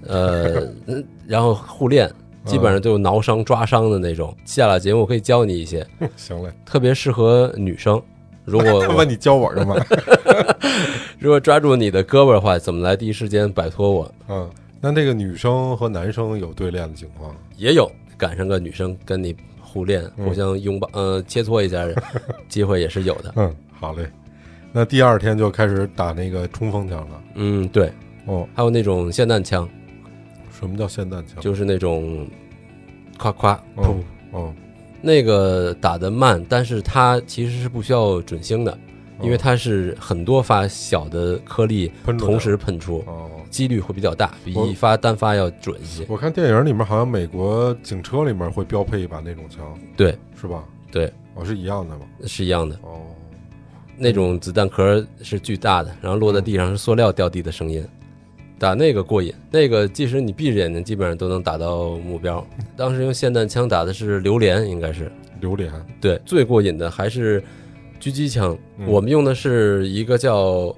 [0.06, 2.10] 呃，嗯然后互练，
[2.44, 4.34] 基本上就挠伤、抓伤的那种。
[4.44, 8.00] 下了节目我可以教你一些， 行嘞，特别适合女生。
[8.44, 9.76] 如果 问你教我的吗？
[11.18, 14.14] 如果抓住你的胳膊的话，怎么来第一时间摆脱我？
[14.28, 14.50] 嗯，
[14.80, 17.34] 那这个女生和男生有对练的情况？
[17.56, 21.86] 也有赶上个女生跟你互练，嗯互相拥抱，呃，切磋一下，
[22.48, 23.32] 机会也是有的。
[23.36, 24.04] 嗯，好嘞。
[24.72, 27.22] 那第二天就开始打那个冲锋枪了。
[27.34, 27.92] 嗯，对，
[28.26, 29.68] 哦，还有那种霰弹枪，
[30.62, 31.42] 什么叫霰弹枪？
[31.42, 32.26] 就是那种
[33.18, 33.82] 夸夸哦
[34.32, 34.54] 砰，哦，
[35.02, 38.78] 那个打得慢，但是它其实是不需要准星的，
[39.20, 43.28] 因为它是很多发小的颗粒哦喷出来同时喷出，哦。
[43.50, 46.06] 几率会比较大，比我一发单发要准一些。
[46.08, 50.64] 我看电影里面好像美国警车里面会标配一把那种枪，对是吧？
[50.90, 52.06] 对，哦，是一样的吗？
[52.24, 52.74] 是一样的。
[52.76, 53.02] 哦，
[53.98, 57.86] 那种子弹壳是巨大的，然后落在地上是塑料掉地的声音，
[58.62, 59.34] 打那个过瘾。
[59.50, 62.46] 那个即使你闭着眼睛，基本上都能打到目标。
[62.76, 65.68] 当时用霰弹枪打的是榴莲，应该是榴莲。
[66.00, 67.42] 对，最过瘾的还是
[68.00, 68.56] 狙击枪。
[68.78, 70.72] 嗯我们用的是一个叫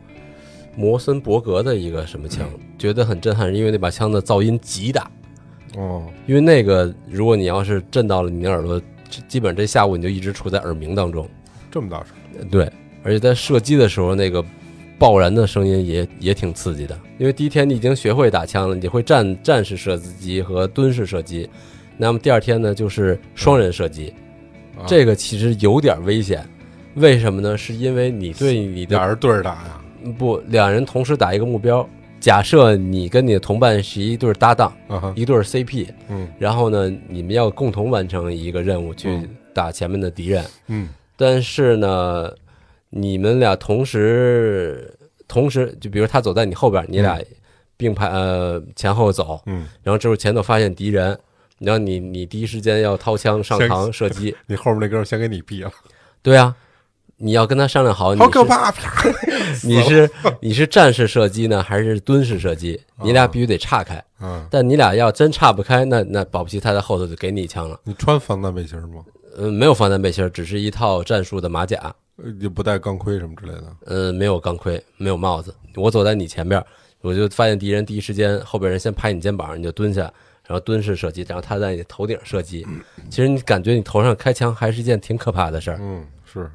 [0.74, 5.10] 摩森伯格的一个什么枪，觉得很震撼，因为那把枪的噪音极大。
[5.76, 11.28] 哦，因为那个，如果你要是震到了你的耳朵，基基本这下午你就一直处在耳鸣当中。
[11.70, 12.48] 这么大声。
[12.48, 14.42] 对，而且在射击的时候，那个
[15.04, 16.98] 爆燃的声音也也挺刺激的。
[17.18, 21.46] 因为第一天你已经学会打枪了，你会战战士射击和蹲式射击，
[21.98, 24.14] 那么第二天呢就是双人射击，
[24.78, 26.42] 啊这个其实有点危险。
[26.94, 27.54] 为什么呢？
[27.54, 29.82] 是因为你对你的俩人对着打呀，
[30.16, 31.86] 不两人同时打一个目标。
[32.18, 34.74] 假设你跟你的同伴是一对搭档，
[35.14, 40.42] 一对 CP，嗯然后呢，你们要共同完成一个任务去嗯打前面的敌人。
[40.68, 42.30] 嗯但是呢，
[42.96, 47.20] 你们俩同时同时，就比如他走在你后边，你俩
[47.76, 51.18] 并排呃前后走，嗯，然后这时候前头发现敌人，
[51.58, 55.70] 然后你你第一时间要掏枪上膛射击， 你后面那哥们儿先给你毙了，
[56.22, 56.54] 对啊，
[57.16, 58.70] 你要跟他商量好，你好可怕！
[58.70, 59.02] 啪，
[59.64, 60.08] 你是
[60.40, 62.80] 你是战士射击呢，还是蹲式射击？
[63.02, 64.02] 你俩必须得岔开。
[64.20, 67.80] 嗯，但你俩要真岔不开，那那保不齐他在后头就给你一枪了。
[67.82, 69.02] 你穿防弹背心吗？
[69.36, 71.94] 呃，没有防弹背心，只是一套战术的马甲。
[72.16, 73.76] 呃也不带钢盔什么之类的。
[73.86, 75.52] 呃，没有钢盔，没有帽子。
[75.74, 76.64] 我走在你前边，
[77.00, 80.02] 我就发现敌人第一时间后边人先拍你肩膀，你就蹲下，
[80.46, 82.64] 然后蹲式射击，然后他在你头顶射击。
[83.10, 85.78] 其实你感觉你头上开枪还是一件挺可怕的事儿。
[85.80, 86.48] 嗯，是。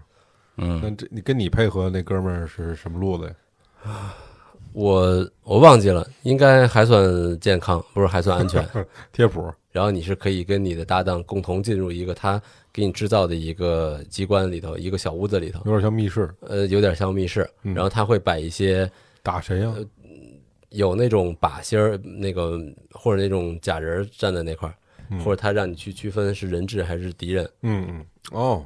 [0.55, 4.13] 嗯，那这你跟你配合那哥们儿是什么路子呀？
[4.71, 8.65] 我我忘记了，应该还算健康，不是还算安全。
[9.11, 9.51] 贴谱。
[9.71, 17.49] 然后你是可以跟你的搭档共同进入一个他给你制造的一个机关里头，一个小屋子里头，有点像密室，呃，有点像密室。
[17.63, 18.89] 嗯然后他会摆一些
[19.23, 19.73] 打谁呀？
[20.69, 22.59] 有那种靶心儿，那个
[22.91, 24.75] 或者那种假人儿站在那块儿，
[25.09, 27.49] 嗯或者他让你去区分是人质还是敌人。
[27.63, 28.63] 嗯嗯，哦，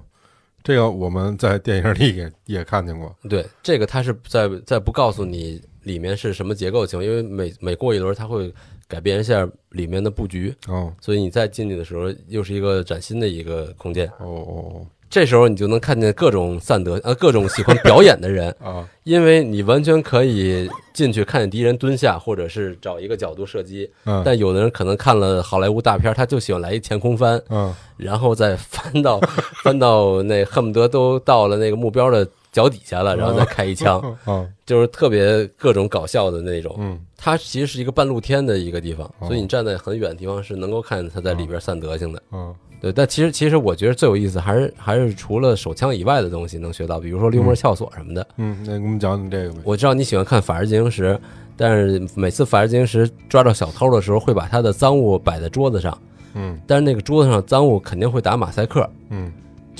[0.61, 3.15] 这个我们在电影里也也看见过。
[3.29, 8.53] 对，这个他是在在不告诉你里面是什么结构情况，因为每每过一轮他会
[8.87, 10.93] 改变一下里面的布局，哦。
[11.01, 14.07] 所以你再进去的时候又是一个崭新的一个空间。
[14.19, 18.55] 哦哦这时候你就能看见各种散德呃各种喜欢表演的人，
[19.05, 23.87] 因为你完全可以进去看见敌人蹲下，或者是找一个角度射击。
[24.05, 24.23] 嗯。
[24.25, 27.71] 但有的人可能看了好莱坞大片，他就喜欢来一前空翻，嗯。
[27.95, 29.19] 然后再翻到
[29.63, 34.49] 翻到那恨不得都到了那个目标的脚底下了，然后再开一枪，嗯。
[34.65, 36.73] 就是特别各种搞笑的那种。
[36.77, 36.97] 嗯。
[37.17, 39.27] 它其实是一个半露天的一个地方，哦。
[39.27, 42.23] 所以你站在很远的地方是能够看见他在里边散德行的。
[42.31, 42.55] 嗯。
[42.79, 48.27] 对，但其实其实我觉得最有意思还是还是除了手枪以外的东西能学到，比如说溜门撬锁什么的。
[48.35, 49.59] 嗯，那给我们讲讲这个呗。
[49.63, 51.13] 我知道你喜欢看《法制进行时》，
[51.55, 55.97] 但是每次《法制进行时》抓到小偷的时候，会把他的赃物摆在桌子上，
[56.33, 56.59] 嗯。
[56.67, 59.31] 但是那个桌子上赃物肯定会打马赛克，嗯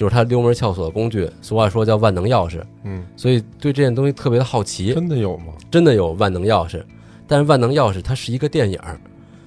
[0.04, 4.94] 就是他溜门撬锁的工具，俗话说叫万能钥匙，嗯，所以对这件东西特别的好奇。
[4.94, 5.54] 真的有吗？
[5.72, 6.84] 真的有万能钥匙，
[7.26, 9.00] 但是万能钥匙它是一个电影儿，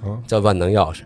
[0.03, 0.17] 啊？
[0.27, 1.03] 叫万能钥匙，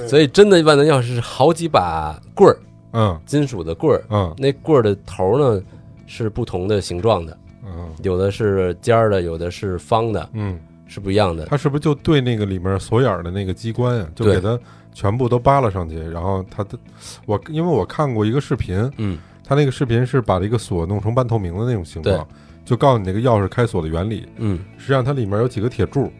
[0.08, 2.56] 所以真的万能钥匙是好几把棍儿，
[2.92, 3.20] 嗯。
[3.26, 4.34] 金属的棍儿，嗯。
[4.38, 5.62] 那棍儿的头呢
[6.06, 7.90] 是不同的形状的，嗯。
[8.02, 11.44] 有的是尖儿的，有的是方的，嗯，是不一样的。
[11.44, 14.58] 它是不是就对那个里面锁眼儿的那个机关呀，就给它
[14.96, 16.78] 全部都扒拉上去，然后他的
[17.26, 22.26] 我因为我看过一个视频，嗯，他那个视频是把这个锁弄成半透明的那种形状，
[22.64, 24.26] 就告诉你那个钥匙开锁的原理。
[24.36, 26.10] 嗯，实际上它里面有几个铁柱，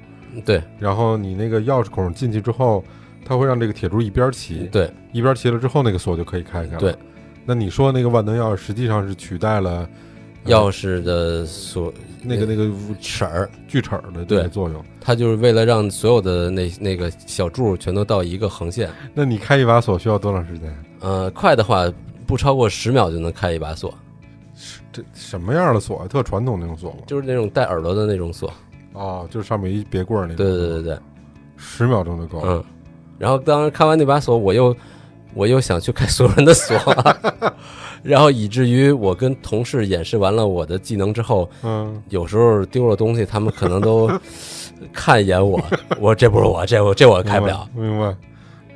[0.44, 0.62] 对。
[0.78, 2.84] 然后你那个钥匙孔进去之后，
[3.24, 4.92] 它会让这个铁柱一边齐，对。
[5.10, 6.78] 一边齐了之后，那个锁就可以开开了。
[6.78, 6.94] 对，
[7.46, 9.88] 那你说那个万能钥匙实际上是取代了呃
[10.46, 14.84] 钥匙的锁那个那个齿儿，锯齿儿的这对个作用。
[15.00, 18.90] 它就是为了让所有的那那个小柱全都到一个横线。
[19.14, 20.84] 那你开一把锁需要多长时间？
[21.00, 21.84] 呃，快的话
[22.26, 23.94] 不超过十秒就能开一把锁，
[24.92, 26.08] 这什么样的锁啊？
[26.08, 26.98] 特传统那种锁吗？
[27.06, 28.52] 就是那种带耳朵的那种锁。
[28.92, 30.44] 哦，就是上面一别棍儿那种。
[30.44, 30.98] 对对对对，
[31.56, 32.54] 十秒钟就够了。
[32.54, 32.64] 嗯。
[33.18, 34.76] 然后当时开完那把锁，我又
[35.34, 36.76] 我又想去开所有人的锁，
[38.06, 44.10] 然后以至于我跟同事演示完了我的技能之后，嗯有时候丢了东西，他们可能都
[44.92, 45.60] 看一眼我，
[45.98, 47.68] 我说这不是我，这我这我开不了。
[47.74, 47.96] 明白。
[47.96, 48.16] 明白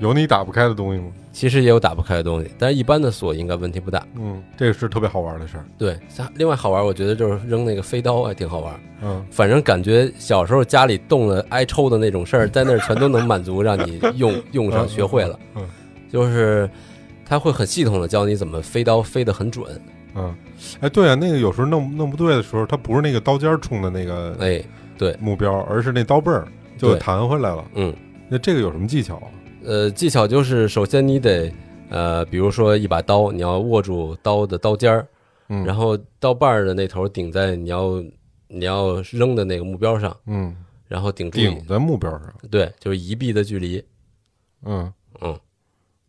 [0.00, 1.08] 有你打不开的东西吗？
[1.30, 4.02] 其实也有打不开的东西，但是一般的锁应该问题不大。
[4.16, 5.64] 嗯，这个是特别好玩的事儿。
[5.76, 8.74] 对，像另外好玩，我觉得就是扔那个飞刀还挺好玩。
[9.02, 15.38] 嗯反正感觉小时候家里动了挨抽的那种事儿，在那儿全都能满足，让你用用上学会了。
[15.54, 15.62] 嗯
[16.10, 16.68] 就是
[17.30, 19.80] 他会很系统的教你怎么飞刀飞得很准。
[20.16, 20.34] 嗯，
[20.80, 24.60] 哎，对啊，那个有时候弄弄不对的时候，它不是那个刀尖儿冲的那个哎，
[24.98, 27.64] 对，目标，而是那刀背儿就弹回来了。
[27.76, 27.94] 嗯，
[28.28, 29.30] 那这个有什么技巧啊？
[29.64, 31.52] 呃，技巧就是首先你得
[31.88, 35.06] 呃，比如说一把刀，你要握住刀的刀尖儿，
[35.50, 38.02] 嗯，然后刀把儿的那头顶在你要
[38.48, 40.56] 你要扔的那个目标上，嗯，
[40.88, 42.22] 然后顶住顶在目标上。
[42.50, 43.80] 对，就是一臂的距离。
[44.64, 45.38] 嗯嗯，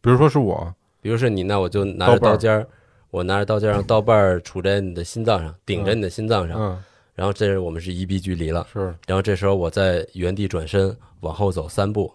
[0.02, 2.68] 比如说是我，比如说你，那我就拿着刀尖儿，
[3.10, 6.84] 我拿着刀尖让刀把儿杵在你的心脏上，顶着你的心脏上，嗯，
[7.16, 8.66] 然后这是我们是一臂距离了。
[8.72, 12.14] 是，然后这时候我在原地转身往后走三步，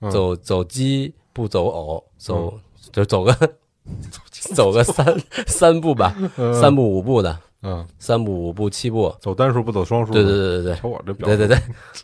[0.00, 0.10] 嗯。
[0.10, 2.58] 走走鸡不走偶，走
[2.92, 3.36] 就走个
[4.30, 6.54] 走个三 三步吧，嗯。
[6.54, 9.14] 三步五步的，嗯，三步五步七步。
[9.20, 10.74] 走单数不走双数，对对，对对对。
[10.76, 11.58] 瞧我这表对对对。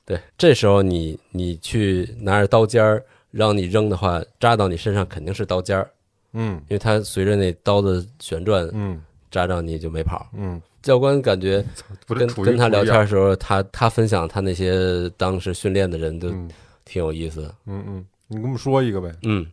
[0.04, 5.90] 对，这时候你你去拿着刀尖儿让你扔的话，扎到你身上肯定是刀尖儿，
[6.38, 6.54] 嗯。
[6.68, 9.00] 因为他随着那刀的旋转嗯。
[9.30, 10.26] 扎着你就没跑。
[10.34, 11.62] 嗯，教官感觉
[12.42, 16.48] 跟他聊天的时候，他他分享他那些当时训练的人都嗯
[16.86, 17.54] 挺有意思的。
[17.66, 17.84] 嗯。
[17.86, 19.46] 嗯，你给我们说一个呗，嗯，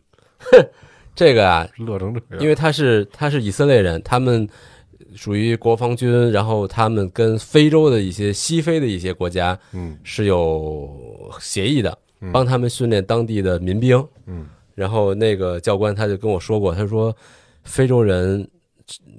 [1.14, 4.48] 这个啊，乐成这样，因为他是他是以色列人，他们
[5.14, 9.98] 属于国防军，然后他们跟非洲的一些西非的一些国家嗯。
[10.04, 14.02] 是有协议的嗯，帮他们训练当地的民兵。
[14.26, 14.46] 嗯
[14.76, 17.12] 然后那个教官他就跟我说过，他说
[17.64, 18.48] 非洲人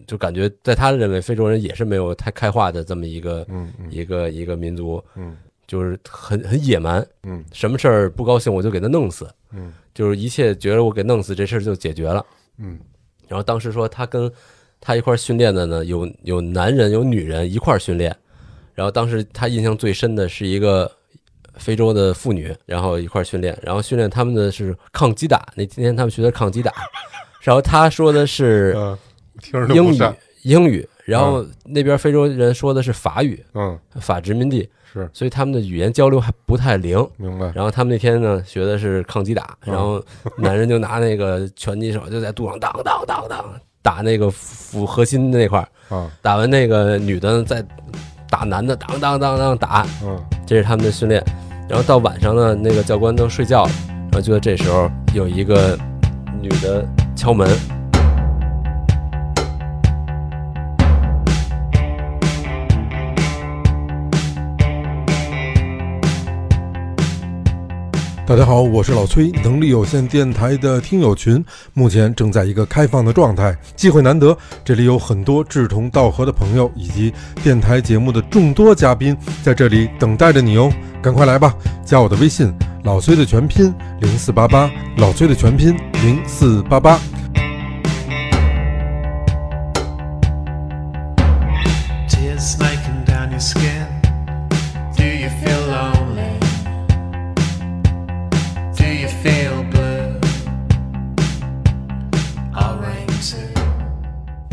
[0.05, 12.25] 就感觉在他认为非洲人也是没有太开化的这么一个嗯嗯一个一个民族，嗯就是很很野蛮，嗯什么事儿不高兴我就给他弄死，嗯就是一切觉得我给弄死这事儿就解决了。
[12.59, 12.79] 嗯
[13.27, 14.31] 然后当时说他跟
[14.79, 18.15] 他一块儿训练的呢，有有男人有女人一块儿训练。
[18.73, 20.89] 然后当时他印象最深的是一个
[21.59, 25.45] 非洲的妇女，然后一块儿训练，然后训练他们的是抗击打。
[25.55, 26.71] 那今天他们学的抗击打，
[27.41, 28.75] 然后他说的是
[29.73, 29.99] 英语，
[30.43, 36.97] 英语，然后那边非洲人说的是法语，嗯，法殖民地，是所以他们的语言交流还不太灵。
[37.17, 40.03] 明白，然后他们那天呢学的是抗击打，嗯然后
[40.37, 47.63] 男人就拿那个拳击手就在肚上当当当当打那个腹核心那块儿，啊打完那个女的再
[48.29, 51.23] 打男的，当当当当打，嗯这是他们的训练。
[51.67, 55.77] 然后到晚上呢，那个教官都睡觉了，然后就在这时候有一个
[56.41, 57.47] 女的敲门，
[68.27, 80.69] 大家好，我是老崔，能力有限电台的听友群目前正在一个开放的状态，机会难得，这里有很多志同道合的朋友以及电台节目的众多嘉宾在这里等待着你哦，
[81.01, 86.99] 赶快来吧，加我的微信，老崔的全拼零四八八，老崔的全拼零四八八。
[92.09, 93.87] Tears snaking down your skin.
[94.97, 96.06] Do you feel alone?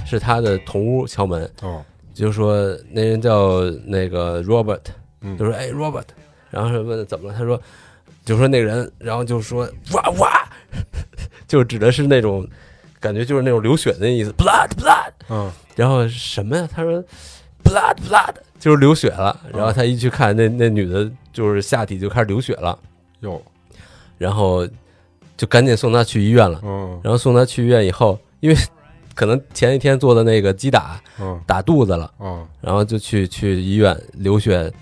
[0.04, 1.84] 是他的同屋敲门，哦。
[2.12, 2.56] 就说
[2.90, 4.82] 那人叫那个 Robert，
[5.20, 5.36] 嗯。
[5.36, 6.04] 就说哎 Robert，
[6.50, 7.60] 然后是问怎么了，他说
[8.24, 10.48] 就说那个人，然后就说哇哇，
[11.48, 12.46] 就指的是那种
[13.00, 15.50] 感觉就是那种流血的意思，blood blood，嗯。
[15.74, 16.68] 然后什么呀？
[16.72, 17.02] 他说
[17.64, 22.78] blood blood，就是流血了，然后他一去看那那女的，就是下体就开始流血了，
[23.20, 23.42] 哟。
[24.16, 24.64] 然后
[25.36, 27.00] 就赶紧送他去医院了，嗯。
[27.02, 28.56] 然后送他去医院以后，因为
[29.14, 32.10] 可能前一天做的那个击打嗯打肚子了。
[32.20, 34.72] 嗯然后就去去医院流血，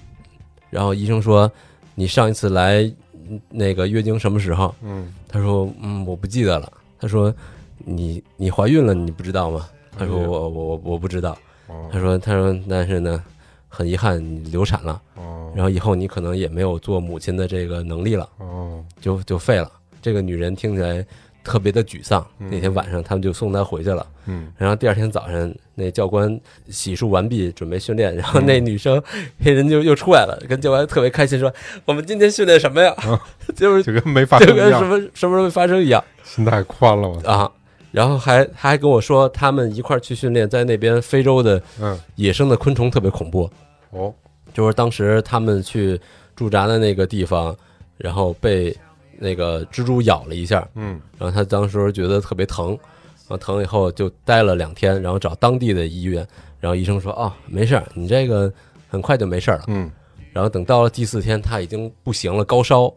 [0.71, 1.51] 然后医生说
[1.95, 2.83] 你上一次来
[3.29, 4.75] 嗯那个月经什么时候？
[4.83, 6.73] 嗯他说嗯我不记得了。
[6.99, 7.35] 他说
[7.79, 9.69] 你你怀孕了你不知道吗？
[9.99, 11.37] 他说我我我我不知道。
[11.67, 13.23] 哦他说他说但是呢
[13.69, 19.71] 很遗憾你流产了，哦然后以后你可能也没有做母亲的这个能力了，哦就就废了。
[20.01, 21.05] 这个女人听起来
[21.45, 22.27] 特别的沮丧。
[22.39, 24.07] 嗯那天晚上他们就送他回去了。
[24.27, 29.03] 嗯然后第二天早上，那教官洗漱完毕，准备训练，然后那女生
[29.43, 31.53] 黑人就又出来了，跟教官特别开心说
[31.85, 32.95] ：“我们今天训练什么呀？
[33.57, 37.51] 就是就跟没发生一样，跟什么什么时候发生一样心太宽了，我，啊。”
[37.93, 43.51] 然后还他还跟我说，他们一块儿去训练，在那边非洲的嗯野生的昆虫特别恐怖，
[43.91, 44.15] 哦
[44.55, 46.01] 就是当时他们去
[46.35, 47.55] 驻扎的那个地方，
[47.99, 48.75] 然后被
[49.23, 51.01] 那个蜘蛛咬了一下，嗯。
[51.17, 56.27] 然后他当时觉得特别疼，然后疼以后就待了两天，然后找当地的医院，
[56.59, 58.53] 然后医生说哦没事儿，你这个
[58.89, 59.65] 很快就没事儿了。
[59.69, 59.89] 嗯。
[60.33, 62.93] 然后等到了第四天，他已经不行了，高烧，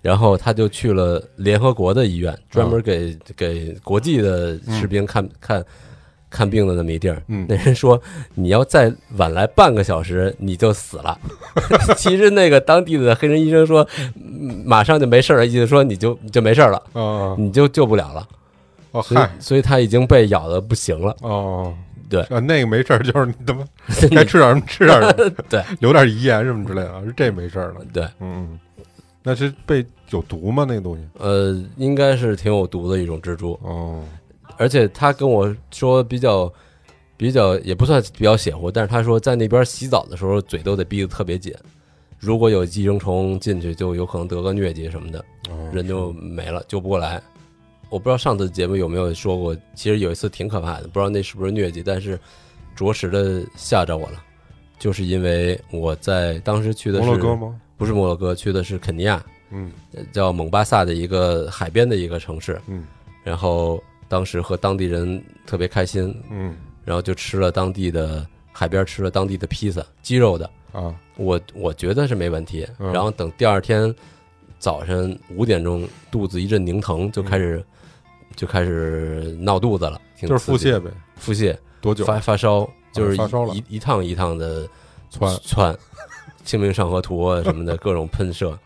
[0.00, 5.64] 然后他就去了联合国的医院，专门给给国际的士兵看看
[6.34, 7.22] 看病的那么一地儿。
[7.28, 8.00] 嗯那人说
[8.34, 11.16] 你要再晚来半个小时，你就死了。
[11.96, 16.82] 其实那个当地的黑人医生说，嗯马上就没事儿了，意思说你就你就没事儿了。
[16.94, 18.26] 啊你就救不了了。
[19.02, 21.14] 所以哦嗨所以他已经被咬的不行了。
[21.22, 21.72] 哦
[22.10, 23.64] 对啊那个没事儿，就是你他妈
[24.10, 28.58] 该吃点什么吃点什么， 对留点遗言什么之类的这没事儿了，对，嗯，
[29.22, 30.64] 那是被有毒吗？
[30.68, 31.02] 那个东西？
[31.18, 33.58] 呃，应该是挺有毒的一种蜘蛛。
[33.62, 34.04] 哦，
[34.58, 36.52] 而且他跟我说比较
[37.16, 41.54] 比较也不算比较邪乎，但是他说在那边洗澡的时候嘴都得闭得特别紧，
[42.18, 47.22] 如果有寄生虫进去，就有可能得个疟疾什么的，哦人就没了，救不过来。
[47.90, 52.18] 我不知道上次节目有没有说过，其实有一次挺可怕的，不知道那是不是疟疾，但是
[52.74, 54.22] 着实的吓着我了，
[54.78, 57.60] 就是因为我在当时去的是摩洛哥吗？
[57.76, 59.70] 不是摩洛哥，去的是肯尼亚，嗯。
[59.92, 62.84] 呃叫蒙巴萨的一个海边的一个城市，嗯。
[63.22, 66.56] 然后当时和当地人特别开心，嗯。
[66.84, 70.94] 然后就吃了当地的海边吃了当地的披萨，鸡肉的，啊。
[71.16, 72.66] 我我觉得是没问题。
[72.78, 72.92] 嗯。
[72.92, 73.94] 然后等第二天
[74.58, 77.64] 早晨五点钟，肚子一阵拧疼，就开始、
[78.36, 81.56] 就开始闹肚子了，就是腹泻呗，腹泻。
[81.80, 82.04] 多久？
[82.04, 83.54] 发发烧，就是发烧了。
[83.54, 84.68] 一一趟一趟的
[85.10, 85.34] 窜。
[85.42, 85.76] 窜，
[86.44, 88.58] 清明上河图啊什么的各种喷射。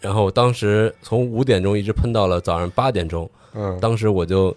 [0.00, 4.56] 然后我当时从五点钟一直喷到了早上八点钟，嗯当时我就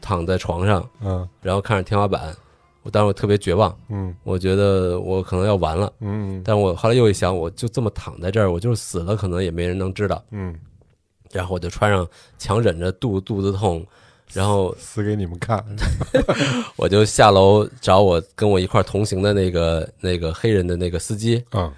[0.00, 2.34] 躺在床上，嗯然后看着天花板，
[2.82, 5.92] 我当时我特别绝望，嗯我觉得我可能要完了。
[6.00, 10.22] 嗯但我后来又一想，我就这么躺在这儿，我就是死了，可能也没人能知道。
[10.30, 10.54] 嗯，
[11.32, 12.06] 然后我就穿上，
[12.38, 13.84] 强忍着肚肚子痛，
[14.32, 15.62] 然后死给你们看。
[16.76, 21.72] 我就下楼找我跟我一块同行的那个那个黑人的那个司机，啊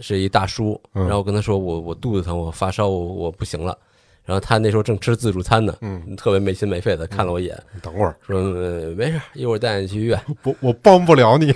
[0.00, 0.80] 是一大叔。
[0.94, 3.76] 嗯然后我跟他说我我肚子疼，我发烧，我我不行了。
[4.24, 10.20] 然后他那时候正吃自助餐呢，嗯，特别没心没肺的看了我一眼，你等会儿，说、呃、没事，一会儿带你去医院。
[10.42, 11.52] 不，我帮不了你。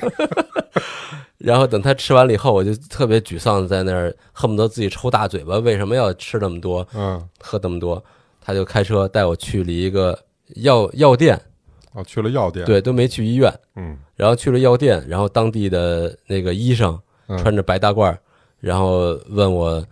[1.39, 6.85] 然后等他吃完了以后，我就特别沮丧，在那儿恨不得自己抽大嘴巴，为什么要吃那么多？
[6.95, 8.03] 嗯，喝那么多，
[8.41, 10.18] 他就开车带我去了一个
[10.57, 11.41] 药药店，
[11.93, 18.18] 哦，去了药店。，对，都没去医院，嗯，然后去了药店，然后当地的那个医生嗯穿着白大褂儿，
[18.65, 19.85] 然后问我，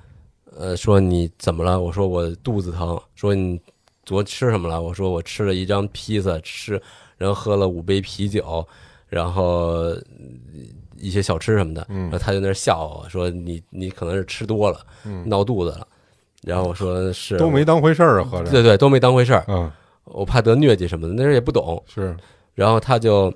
[0.56, 1.78] 呃，说你怎么了？
[1.78, 2.98] 我说我肚子疼。
[3.14, 3.60] 说你
[4.06, 4.80] 昨吃什么了？
[4.80, 6.80] 我说我吃了一张披萨，吃，
[7.18, 8.66] 然后喝了五杯啤酒，
[9.08, 10.40] 然后嗯
[10.96, 11.86] 一些小吃什么的。
[11.90, 15.86] 嗯然后他就那笑我说你你可能是吃多了，嗯闹肚子了。
[16.42, 18.50] 然后我说是都没当回事儿啊，合着。
[18.50, 19.44] 对对，都没当回事儿。
[19.48, 19.70] 嗯，
[20.04, 21.84] 我怕得疟疾什么的，那时候也不懂。
[21.86, 22.16] 是，
[22.54, 23.30] 然后他就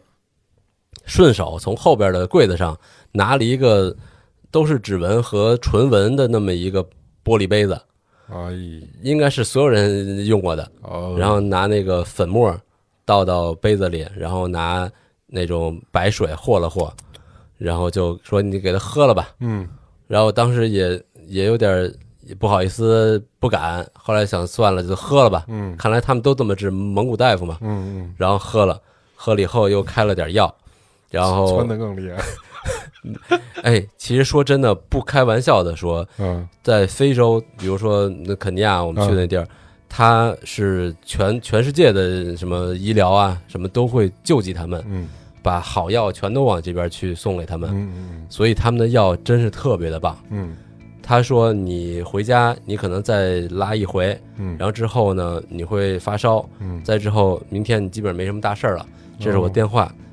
[1.05, 2.75] 顺手从后边的柜子上
[3.13, 3.95] 拿了一个
[4.51, 6.83] 都是指纹和唇纹的那么一个
[7.25, 7.81] 玻璃杯子，
[8.29, 8.53] 哎，
[9.03, 10.71] 应该是所有人用过的。
[10.83, 12.57] 哦，然后拿那个粉末
[13.05, 14.91] 倒到杯子里，然后拿
[15.27, 16.93] 那种白水和了和，
[17.59, 19.29] 然后就说你给他喝了吧。
[19.41, 19.69] 嗯
[20.07, 21.93] 然后当时也也有点
[22.39, 23.85] 不好意思，不敢。
[23.93, 25.45] 后来想算了，就喝了吧。
[25.49, 27.59] 嗯看来他们都这么治，蒙古大夫嘛。
[27.61, 28.81] 嗯然后喝了，
[29.17, 30.55] 喝了以后又开了点药，
[31.11, 32.23] 然嗯，后窜的更厉害。
[33.63, 36.47] 哎，其实说真的，不开玩笑的说，嗯。
[36.63, 39.47] 在非洲，比如说那肯尼亚，我们去那地儿，
[39.89, 45.09] 它是全全世界的什么医疗啊，什么都会救济他们，嗯。
[45.43, 50.19] 把好药全都往这边去送给他们，嗯所以他们的药真是特别的棒。
[50.31, 50.57] 嗯。
[51.01, 56.83] 他说你回家，你可能再拉一回，嗯，然后之后呢，你会发烧，嗯。
[56.83, 58.85] 再之后明天你基本上没什么大事儿了，
[59.21, 60.05] 这是我电话，嗯，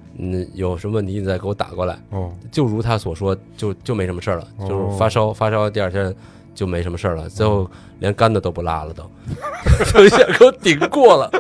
[0.54, 1.98] 有什么问题你再给我打过来。
[2.12, 2.32] 哦。
[2.52, 4.68] 就如他所说，就就没什么事儿了，哦。
[4.68, 6.14] 就是发烧，发烧第二天
[6.54, 9.04] 就没什么事儿了，最后连干的都不拉了都，
[9.94, 11.32] 就一下给我顶过了。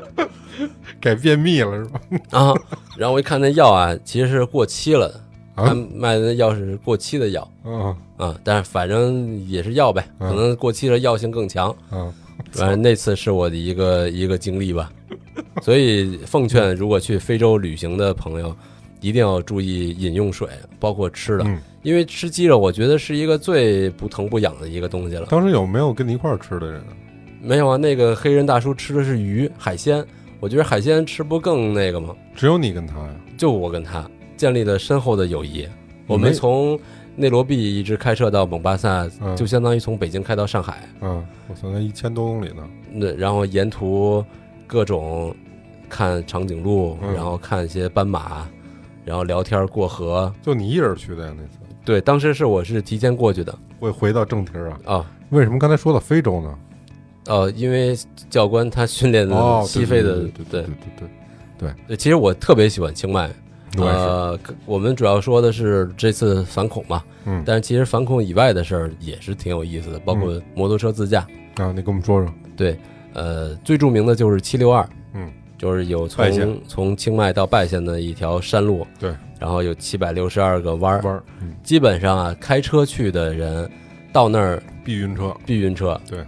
[1.02, 2.00] 改便秘了是吧？
[2.32, 2.54] 啊！
[2.98, 5.20] 然后我一看那药啊，其实是过期了的，
[5.56, 5.68] 啊？
[5.68, 7.48] 他卖的那药是过期的药。
[7.66, 11.76] 嗯啊，但是反正也是药呗，嗯可能过期的药性更强。
[11.92, 12.14] 嗯
[12.52, 14.92] 反正那次是我的一个一个经历吧，
[15.62, 18.56] 所以奉劝如果去非洲旅行的朋友，
[19.02, 20.48] 一定要注意饮用水，
[20.80, 25.28] 包括吃的，嗯，因为吃鸡肉我觉得是一个最不疼不痒的一个东西了。
[25.30, 26.88] 当时有没有跟你一块儿吃的人啊？
[27.42, 30.06] 没有啊，那个黑人大叔吃的是鱼海鲜，
[30.40, 32.16] 我觉得海鲜吃不更那个吗？
[32.36, 33.16] 只有你跟他呀？
[33.38, 35.68] 就我跟他建立了深厚的友谊，
[36.08, 36.80] 我们从
[37.16, 40.90] 内罗毕一直开车到蒙巴萨，嗯就相当于从北京开到上海。
[41.02, 42.68] 嗯，我操，那一千多公里呢。
[42.92, 44.24] 那然后沿途
[44.66, 45.36] 各种
[45.88, 48.48] 看长颈鹿，嗯然后看一些斑马，
[49.06, 50.34] 然后聊天过河。
[50.42, 51.34] 就你一人去的呀？
[51.38, 55.12] 那次对，当时是我是提前过去的我回到正题儿啊，啊。
[55.30, 56.60] 为什么刚才说到非洲呢？
[57.28, 57.96] 呃，因为
[58.30, 61.08] 教官他训练的哦，西非的，对对对对
[61.60, 63.30] 对对，其实我特别喜欢清迈。
[63.78, 67.44] 呃，我们主要说的是这次反恐嘛，嗯。
[67.46, 71.26] 但是其实反恐以外的事儿也是挺有意思的，包括摩托车自驾。
[71.56, 72.34] 啊，你跟我们说说。
[72.56, 72.78] 对，
[73.14, 83.70] 呃，最著名的就是七六二，嗯，就是有从从清迈到拜县的一条山路，对，然后有七百六十二个弯儿，弯儿，嗯，基本上啊，开车去的人
[84.12, 85.36] 到那儿必晕车。
[85.46, 86.20] 必晕车，对，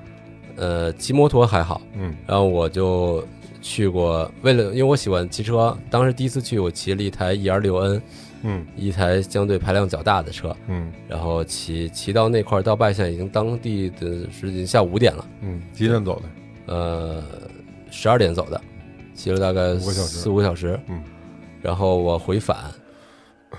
[0.55, 2.15] 呃，骑摩托还好，嗯。
[2.25, 3.23] 然后我就
[3.67, 8.01] 去过，为了因为我喜欢骑车，当时第一次去我骑了一台 E R 六 N，
[8.43, 8.63] 嗯。
[8.75, 10.93] 一台相对排量较大的车，嗯。
[11.07, 16.73] 然后骑骑到那块儿到拜县已经当地的时间下午五点了，嗯，几点走的？
[16.75, 17.23] 呃，
[17.89, 18.61] 十二点走的，
[19.15, 20.19] 骑了大概五小时。
[20.19, 21.03] 四五个小时，嗯，
[21.59, 22.71] 然后我回返，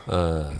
[0.07, 0.52] 呃，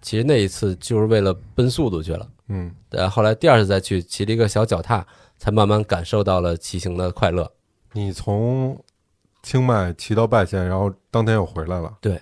[0.00, 5.06] 其实那一次就是为了奔速度去了，嗯，但后来第二次再去骑了一个小脚踏，
[5.36, 7.50] 才慢慢感受到了骑行的快乐。
[7.92, 8.78] 你从
[9.42, 11.92] 清迈骑到拜县，然后当天又回来了。
[12.00, 12.20] 对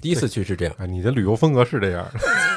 [0.00, 2.06] 第一次去是这样，哎，你的旅游风格是这样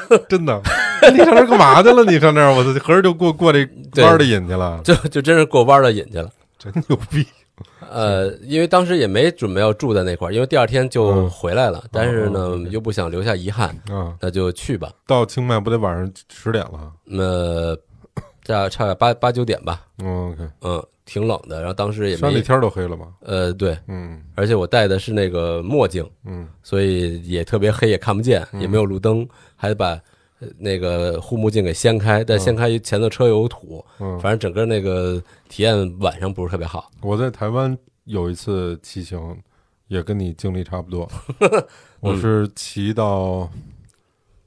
[0.08, 0.60] 的，真的。
[1.12, 2.04] 你上那儿干嘛去了？
[2.04, 6.30] 你上那儿，我操，合着就过过这对弯儿的瘾去了，就就真是过弯儿的瘾去了。
[6.58, 7.26] 真牛逼！
[7.90, 14.90] 呃，因为当时也没准备要住在那块儿，因为第二天就嗯回来了，但是呢哦，又不想留下遗憾，啊，那就去吧。
[15.06, 16.92] 到清迈不得晚上十点了？
[17.18, 17.78] 呃，
[18.44, 21.58] 在差八八九点吧，嗯，OK，嗯，挺冷的。
[21.58, 23.08] 然后当时也没，山里天都黑了吗？
[23.22, 30.00] 呃，对，嗯而且我戴的是那个墨镜，嗯所以也特别黑，也看不见，嗯也没有路灯，还得把
[30.38, 36.88] 呃那个护目镜给掀开，但掀开前头车有土，嗯，反正整个那个体验晚上不是特别好。
[37.02, 39.36] 我在台湾有一次骑行，
[39.88, 41.10] 也跟你经历差不多。
[41.98, 43.50] 我是骑到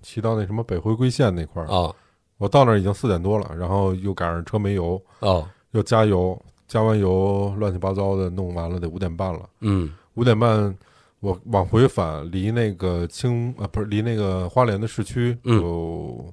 [0.01, 1.93] 骑到那什么北回归线那块儿，哦
[2.37, 6.37] 我到那儿已经四点多了，然后又赶上车没油，哦，又加油，
[6.67, 9.49] 加完油乱七八糟的弄完了，得五点半了。
[9.59, 9.93] 嗯。
[10.15, 10.75] 五点半
[11.19, 15.61] 我往回返，离那个青啊不是离那个花莲的市区嗯。
[15.61, 16.31] 有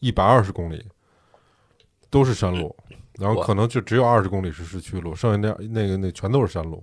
[0.00, 0.84] 一百二十公里，
[2.10, 2.74] 都是山路，
[3.18, 6.82] 然后可能就只有二十公里是市区路，剩下那那个那全都是山路，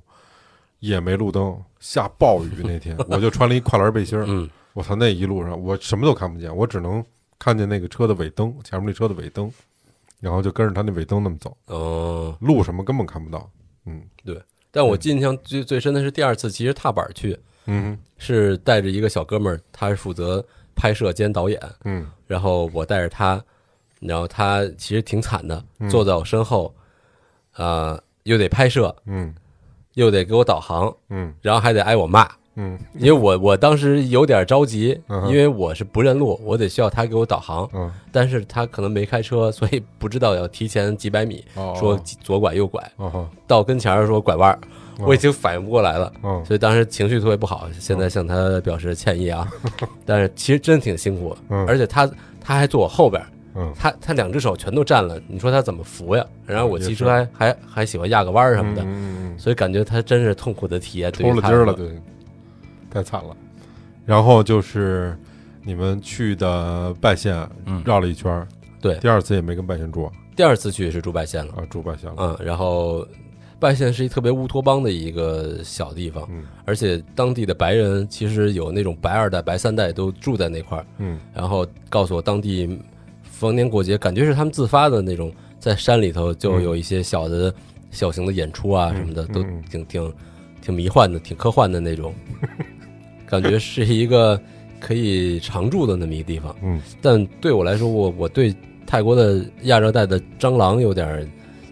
[0.80, 4.50] 也没路灯，下暴雨那天， 我就穿了一跨栏背心儿，嗯。
[4.74, 7.04] 我操，那一路上我什么都看不见，我只能
[7.40, 9.52] 看见那个车的尾灯，前面那车的尾灯，
[10.20, 13.50] 然后就跟着他那尾灯那么走，哦，路什么根本看不到，
[13.86, 14.02] 嗯。
[14.24, 14.42] 对
[14.72, 20.44] 但我印象最最深的是第二次其实踏板去，嗯是带着一个小哥们儿，他是负责
[20.76, 22.06] 拍摄兼导演，嗯。
[22.28, 23.44] 然后我带着他，
[24.00, 25.90] 然后他其实挺惨的，嗯。
[25.90, 26.74] 坐在我身后，
[27.54, 29.34] 啊，又得拍摄，嗯。
[29.94, 31.34] 又得给我导航，嗯。
[31.42, 32.78] 然后还得挨我骂，嗯。
[32.96, 41.74] 因为我我当时有点着急，因为我是不认路，我得需要他给我导航，嗯，但是他可能没开车，所以不知道要提前几百米，哦。
[41.80, 42.92] 说左拐右拐，
[43.48, 44.60] 到跟前儿说拐弯儿，
[45.00, 46.12] 我已经反应不过来了。
[46.24, 46.44] 嗯。
[46.46, 49.48] 所以当时情绪特别不好，现在向他表示歉意啊。
[50.06, 51.66] 但是其实真挺辛苦，嗯。
[51.68, 52.10] 而且他
[52.42, 53.22] 他还坐我后边
[53.76, 56.24] 他他两只手全都占了，你说他怎么扶呀？
[56.46, 58.86] 然后我骑车还还还喜欢压个弯儿什么的，
[59.36, 61.12] 所以感觉他真是痛苦的体验。
[61.18, 62.00] 嗯，抽了筋了，，对，
[62.90, 63.36] 太惨了。
[64.06, 65.18] 然后就是
[65.64, 67.36] 你们去的拜县，
[67.66, 68.48] 嗯绕了一圈儿，
[68.82, 73.06] 对第二次也没跟拜县住啊，第二次去也是住拜县了，啊住拜县了，嗯，然后
[73.60, 82.80] 拜县是一特别乌托邦的一个小地方，嗯而且当地的白人其实有那种白二代、白三代都住在那块儿，嗯然后告诉我当地
[83.24, 87.54] 逢年过节，感觉是他们自发的那种，在山里头就有一些小的、
[87.92, 90.14] 小型的演出啊嗯什么的，都挺挺
[90.62, 92.14] 挺迷幻的，挺科幻的那种，
[93.28, 94.40] 感觉是一个
[94.80, 96.56] 可以常住的那么一个地方。
[96.64, 98.56] 嗯但对我来说，我我对
[98.86, 101.30] 泰国的亚热带的蟑螂有点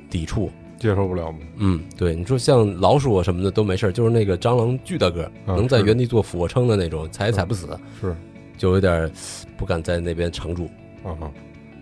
[0.10, 0.52] 抵触。
[0.78, 1.40] 接受不了吗？
[1.56, 7.68] 嗯，对，你说像老鼠啊什么的都没事儿，就是那个蟑螂巨大个儿，啊能在原地做俯卧撑的那种，踩也踩不死，
[8.00, 8.14] 是
[8.58, 9.12] 就有点儿
[9.58, 10.66] 不敢在那边常住。
[11.04, 11.32] 啊哈，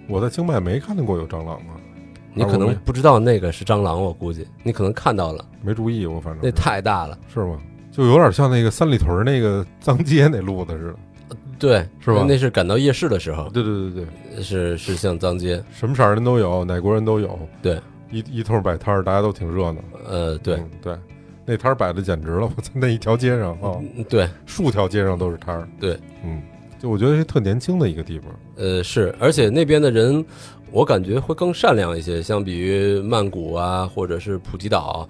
[0.07, 1.75] 我在清迈没看见过有蟑螂啊，
[2.33, 7.17] 你可能不知道那个是蟑螂，我估计你可能看到了，没注意，我反正那是太大了。
[7.33, 7.59] 是吗？
[7.95, 10.95] 就有点像那个三里屯儿那个脏街那路子似
[11.29, 12.25] 的，对，是吧？
[12.27, 15.63] 那是赶到夜市的时候，对对对对，是是像脏街。
[15.71, 17.79] 什么色儿人都有，哪国人都有，对，
[18.09, 19.79] 一一通摆摊儿，大家都挺热闹。
[20.09, 20.97] 呃，对，嗯对，
[21.45, 25.67] 那摊儿摆的简直了，我在那一条街上啊，嗯对，数条街上都是摊儿。
[25.79, 26.41] 对，嗯，
[26.79, 28.27] 就我觉得是特年轻的一个地方。
[28.55, 30.25] 呃，是，而且那边的人，
[30.71, 35.07] 我感觉会更善良一些，相比于曼谷啊，或者是普吉岛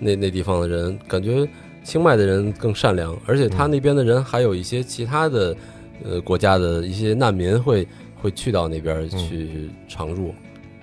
[0.00, 1.48] 那那地方的人，感觉
[1.84, 3.70] 清迈的人更善良，而且他嗯。
[3.70, 5.56] 那边的人还有一些其他的
[6.02, 7.86] 呃国家的一些难民会
[8.20, 10.34] 会去到那边去常住。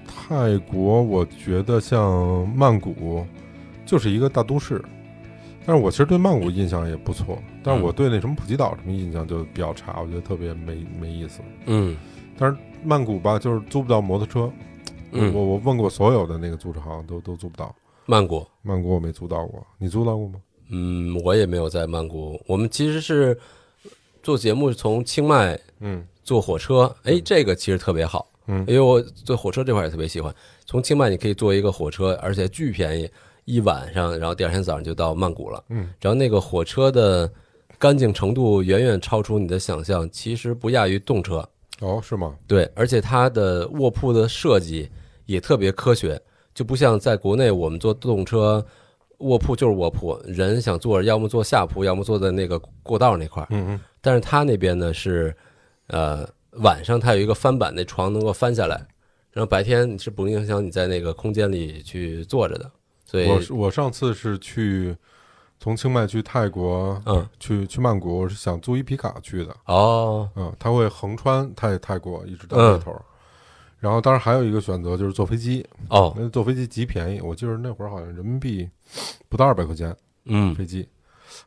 [0.05, 3.25] 泰国，我觉得像曼谷
[3.85, 4.81] 就是一个大都市，
[5.65, 11.41] 但是我其实对曼谷印象也不错，但是我对那什么普吉岛什么印象就比较差，我觉得特别没没意思。
[11.65, 11.97] 嗯。
[12.37, 14.51] 但是曼谷吧，就是租不到摩托车，
[15.11, 17.75] 嗯，我我问过所有的那个租车行都都租不到，
[18.05, 20.35] 曼谷，曼谷我没租到过，你租到过吗？
[20.71, 22.41] 嗯，我也没有在曼谷。
[22.47, 23.37] 我们其实是
[24.23, 28.27] 做节目从清迈嗯坐火车，哎，这个其实特别好。
[28.47, 30.33] 嗯因为我坐火车这块也特别喜欢。
[30.65, 33.09] 从清迈你可以坐一个火车，而且巨便宜，
[33.45, 35.63] 一晚上，然后第二天早上就到曼谷了。
[35.69, 37.31] 嗯，然后那个火车的
[37.77, 41.47] 干净程度远远超出你的想象，其实不亚于动车。
[41.81, 42.35] 哦，是吗？
[42.47, 44.89] 对，而且它的卧铺的设计
[45.25, 46.19] 也特别科学，
[46.53, 48.65] 就不像在国内我们坐动车，
[49.21, 53.47] 卧铺就是卧铺，人想坐要么坐下铺，要么坐在那个过道那块儿。
[53.51, 55.35] 嗯嗯，但是他那边呢是，
[55.87, 56.27] 呃，
[56.63, 58.75] 晚上他有一个翻板，那床能够翻下来，
[59.31, 62.69] 然后白天你是不影响你在那个空间里去坐着的。
[63.05, 64.95] 所以，我是我上次是去
[65.59, 69.55] 从清迈去泰国，嗯，去去曼谷，我是想租一皮卡去的。
[69.65, 73.01] 哦，嗯，他会横穿泰泰国一直到嗯那头儿。
[73.81, 78.69] 然后当然还有一个选择就是坐飞机，哦，那坐飞机极便宜，我记得那会儿好像人民币
[79.27, 79.93] 不到二百块钱
[80.25, 80.87] 嗯，飞机，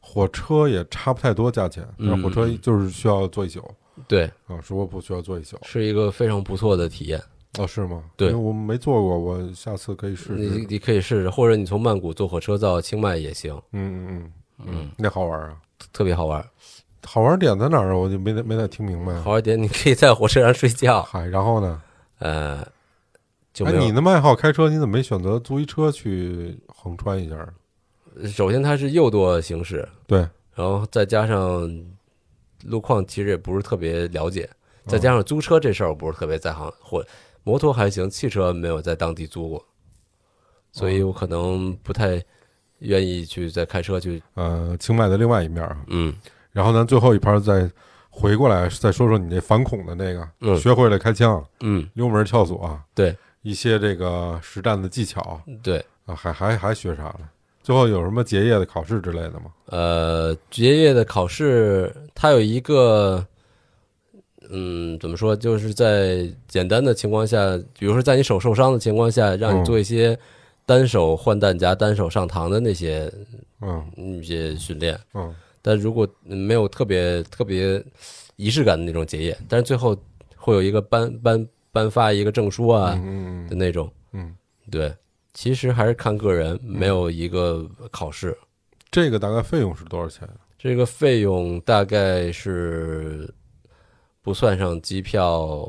[0.01, 3.63] 火车也差不太多价钱，但是火车嗯就是需要坐一宿
[4.09, 5.57] 对，啊，是卧铺需要坐一宿。
[5.63, 7.23] 是一个非常不错的体验。
[7.57, 8.03] 哦，是吗？
[8.17, 10.35] 对因为我没坐过，我下次可以试试。
[10.35, 14.33] 你你可以试试，或者你从曼谷坐火车到清迈也行，嗯嗯嗯
[14.67, 15.57] 嗯，那好玩啊！
[15.93, 16.45] 特别好玩。
[17.07, 17.97] 好玩点在哪儿啊？
[17.97, 19.15] 我就没没太听明白。
[19.21, 21.01] 好玩点，你可以在火车上睡觉。
[21.03, 21.81] 嗨，然后呢？
[22.19, 22.67] 呃，
[23.53, 27.49] 就哎，你那么爱好开车，你怎么没选择租一车去横穿一下？
[28.29, 30.19] 首先它是右舵行驶，对，
[30.55, 31.69] 然后再加上
[32.65, 34.49] 路况其实也不是特别了解，
[34.85, 37.05] 哦再加上租车这事儿我不是特别在行，或
[37.43, 39.65] 摩托还行，汽车没有在当地租过，
[40.71, 42.23] 所以我可能不太
[42.79, 44.23] 愿意去再开车去。
[44.35, 45.85] 呃，清迈的另外一面啊。
[45.89, 46.15] 嗯
[46.53, 47.69] 然后呢最后一盘再
[48.15, 57.21] 回过来再说说你那反恐的那个，嗯学会了开枪、嗯，溜门撬锁啊，对一些这个实战的技巧对，啊，还还还学啥了？
[57.63, 59.47] 最后有什么结业的考试之类的吗？
[59.67, 63.27] 呃，结业的考试它有一个。
[64.51, 65.35] 嗯，怎么说？
[65.35, 70.17] 就是在简单的情况下，比如说在你手受伤的情况下，让嗯你做一些
[70.67, 73.11] 单手换弹夹、单手上膛的那些
[73.63, 75.01] 嗯一些训练。
[75.15, 75.35] 嗯
[75.67, 77.83] 但如果没有特别特别
[78.37, 79.97] 仪式感的那种结业，但是最后
[80.37, 82.91] 会有一个颁颁颁发一个证书啊
[83.49, 83.91] 的那种。
[84.13, 84.37] 嗯，
[84.71, 84.95] 对，
[85.33, 88.37] 其实还是看个人，没有一个考试。
[88.91, 90.29] 这个大概费用是多少钱？
[90.59, 93.33] 这个费用大概是
[94.21, 95.67] 不算上机票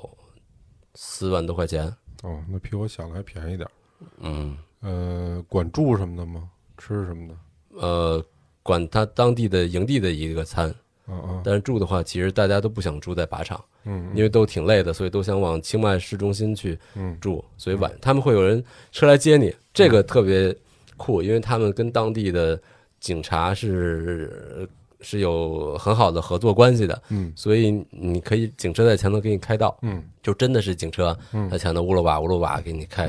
[0.93, 1.87] 四万多块钱。
[2.23, 3.71] 哦，那比我想的还便宜点儿。
[4.19, 6.49] 嗯，呃，管住什么的吗？
[6.77, 7.35] 吃什么的？
[7.79, 8.25] 呃，
[8.65, 10.73] 管他当地的营地的一个餐，
[11.07, 13.63] 嗯嗯但是住的话，其实大家都不想住在靶场。
[13.83, 17.15] 嗯，因为都挺累的，所以都想往清迈市中心去嗯。
[17.21, 20.55] 住，所以晚他们会有人车来接你，这个特别
[20.97, 22.59] 酷，因为他们跟当地的
[22.99, 24.67] 警察是
[25.05, 27.31] 是有很好的合作关系的，嗯。
[27.35, 30.03] 所以你可以警车在前头给你开道，嗯。
[30.23, 33.05] 就真的是警车嗯在前头乌鲁哇乌鲁哇给你开。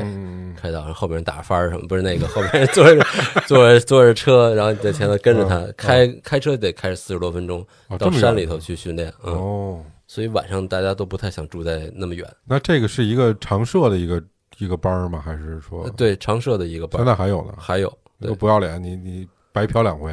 [0.54, 3.06] 开道，然后后边人打着翻儿什么，不是那个后边人 坐着
[3.46, 5.56] 坐着坐着车，然后你在前头跟着他。
[5.60, 7.66] 嗯开开车得开四十多分钟
[7.98, 12.26] 到山里头去训练，嗯，哦，所以晚上大家都不太想住在那么远。
[12.44, 14.22] 那这个是一个常设的一个
[14.58, 15.22] 一个班儿吗？
[15.24, 15.84] 还是说？
[15.84, 17.54] 呃对，常设的一个班现，在还有呢？
[17.56, 17.88] 还有
[18.20, 18.28] 对。
[18.28, 20.12] 都不要脸，你你白嫖两回，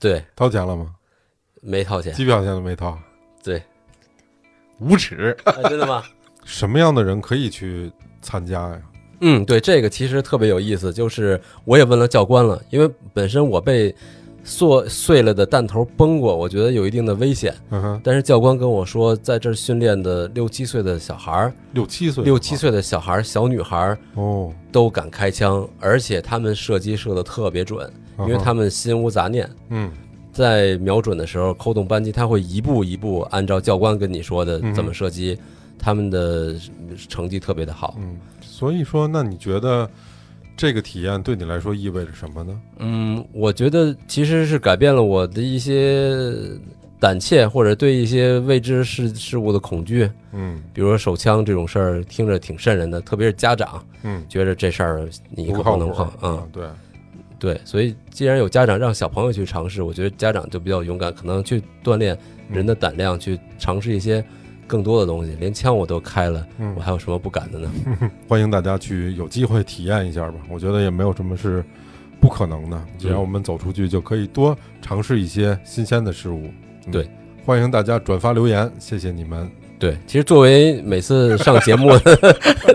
[0.00, 0.94] 对掏钱了吗？
[1.60, 2.98] 没掏钱，机票钱都没掏，
[3.42, 3.62] 对，
[4.78, 5.36] 无耻！
[5.44, 6.02] 啊真的吗？
[6.44, 8.82] 什么样的人可以去参加呀？
[9.20, 13.94] 嗯，对，这个其实特别有意思，就是我也问了教官了，因为本身我被
[14.44, 27.90] 碎碎了的弹头崩过，我觉得有一定的危险，嗯哼，但是教官跟我说，在这儿训练的六七岁的小孩儿，六七岁，六七岁的小孩儿、小女孩儿哦，都敢开枪，而且他们射击射的特别准，
[28.20, 29.48] 因为他们心无杂念。
[29.68, 29.90] 嗯
[30.32, 35.38] 在瞄准的时候，扣动扳机，他会一步一步按照教官跟你说的嗯怎么射击，
[35.78, 36.54] 他们的
[37.06, 37.96] 成绩特别的好。
[37.98, 39.86] 嗯，所以说，那你觉得
[40.56, 42.60] 这个体验对你来说意味着什么呢？
[42.78, 46.24] 嗯，我觉得其实是改变了我的一些
[47.00, 50.08] 胆怯，或者对一些未知事事物的恐惧。
[50.32, 56.10] 嗯比如说手枪这种事儿，听着挺瘆人的，特别是家长嗯，觉着这事儿你可不能碰。
[56.22, 56.64] 嗯啊，，对，
[57.38, 62.16] 对，所以既然有家长让小朋友去尝试，我觉得家长就比较勇敢，可能去锻炼
[62.50, 64.24] 人的胆量，去尝试一些
[64.72, 65.36] 更多的东西。
[65.38, 67.70] 连枪我都开了，嗯我还有什么不敢的呢？
[68.26, 70.34] 欢迎大家去有机会体验一下吧。
[70.48, 71.62] 我觉得也没有什么是
[72.18, 76.46] 不可能的，只要我们走出去，就可以多尝试一些新鲜的事物。
[76.86, 77.06] 嗯对，
[77.44, 79.46] 欢迎大家转发留言，谢谢你们。
[79.78, 81.90] 对，其实作为每次上节目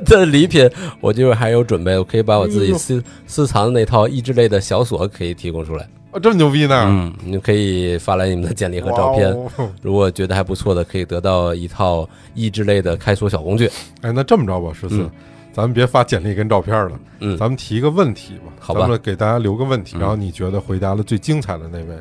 [0.06, 0.70] 的 礼品，
[1.00, 5.88] 我就是还有准备，我可以把我自己私私藏的那套益智类的小锁可以提供出来。
[6.18, 6.84] 啊，这么牛逼呢？
[6.88, 9.48] 嗯，你可以发来你们的简历和照片，哦
[9.82, 13.70] 如果觉得还不错的，可以得到一套益智类的开锁小工具。
[14.02, 15.12] 哎，那这么着吧，十四嗯，
[15.54, 21.96] 咱们别发简历跟照片了，嗯，咱们提一个问题吧，好吧咱们给大家留个问题，嗯然后你觉得回答的最精彩的那位，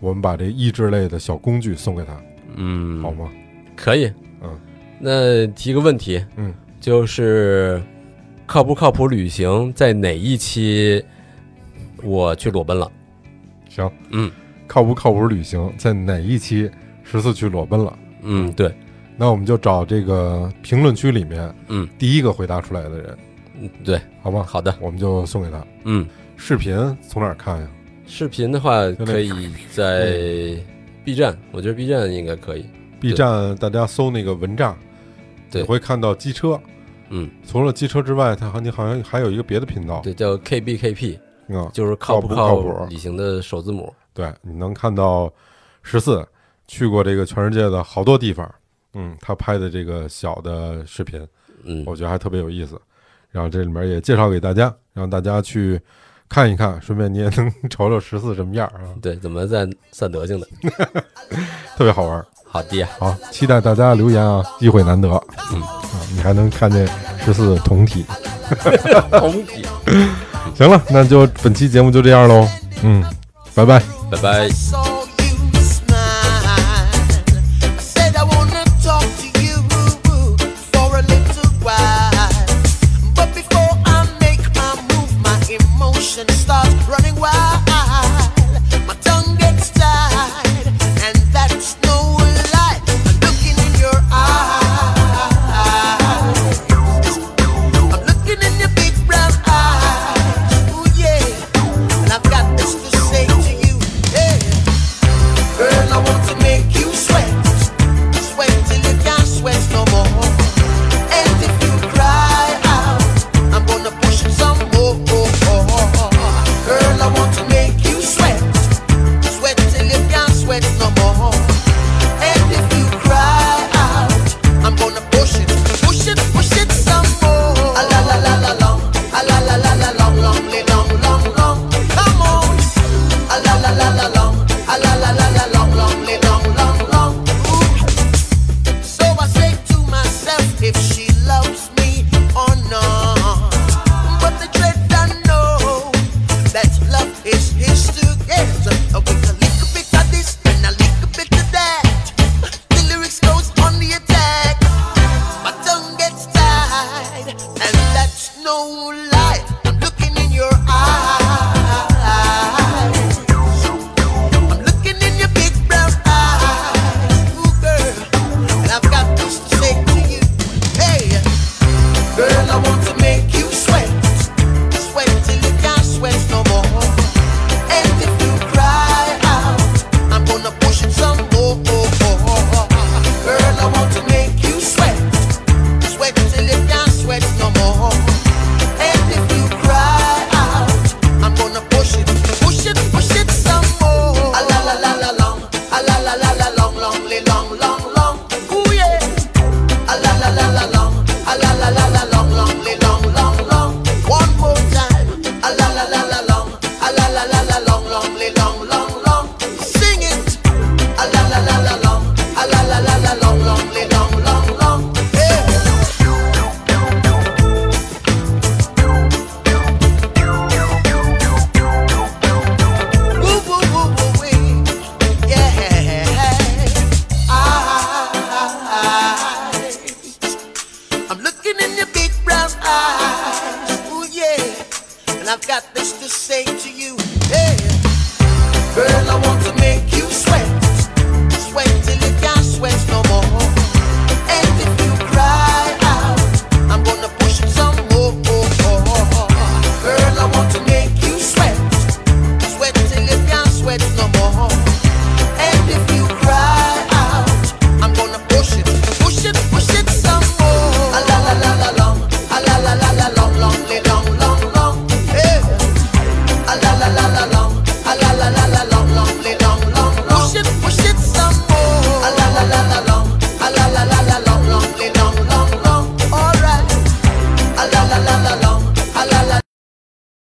[0.00, 2.12] 我们把这益智类的小工具送给他，
[2.56, 3.30] 嗯，好吗？
[3.74, 4.12] 可以，
[4.42, 4.50] 嗯，
[4.98, 7.82] 那提个问题，嗯，就是
[8.46, 11.02] 靠不靠谱旅行在哪一期
[12.02, 12.90] 我去裸奔了？
[13.74, 14.30] 行，嗯。
[14.68, 16.70] 靠不靠谱旅行在哪一期
[17.02, 17.98] 十四去裸奔了？
[18.22, 18.74] 嗯，对，
[19.18, 21.86] 那我们就找这个评论区里面嗯。
[21.98, 23.18] 第一个回答出来的人，
[23.60, 24.42] 嗯对，好吧？
[24.42, 25.62] 好的，我们就送给他。
[25.84, 26.06] 嗯，
[26.38, 26.74] 视频
[27.06, 27.68] 从哪儿看呀？
[28.06, 29.30] 视频的话可以
[29.70, 30.56] 在
[31.04, 32.64] B 站，我觉得 B 站应该可以。
[32.98, 34.74] B 站大家搜那个蚊帐，
[35.50, 35.62] 对。
[35.64, 36.58] 会看到机车。
[37.10, 41.18] 嗯，除了机车之外，它好你好像还有一个别的频道，对，叫 KBKP，
[41.48, 43.92] 啊，就是靠不靠谱旅行的首字母。
[44.14, 45.32] 对，你能看到
[45.82, 46.26] 十四
[46.68, 48.48] 去过这个全世界的好多地方，
[48.94, 51.26] 嗯，他拍的这个小的视频，
[51.64, 52.80] 嗯，我觉得还特别有意思。
[53.30, 55.80] 然后这里面也介绍给大家，让大家去
[56.28, 60.46] 看一看，顺便你也能瞅瞅十四什么样啊，对，怎么在散德性的？
[61.76, 62.24] 特别好玩。
[62.44, 65.08] 好的呀，好，期待大家留言啊，机会难得。
[65.54, 65.80] 嗯啊，
[66.14, 66.86] 你还能看见
[67.18, 68.04] 十四同体。
[69.12, 69.64] 同体，
[70.56, 72.46] 行了，那就本期节目就这样喽。
[72.82, 73.02] 嗯，
[73.54, 73.82] 拜拜。
[74.10, 74.91] 拜拜。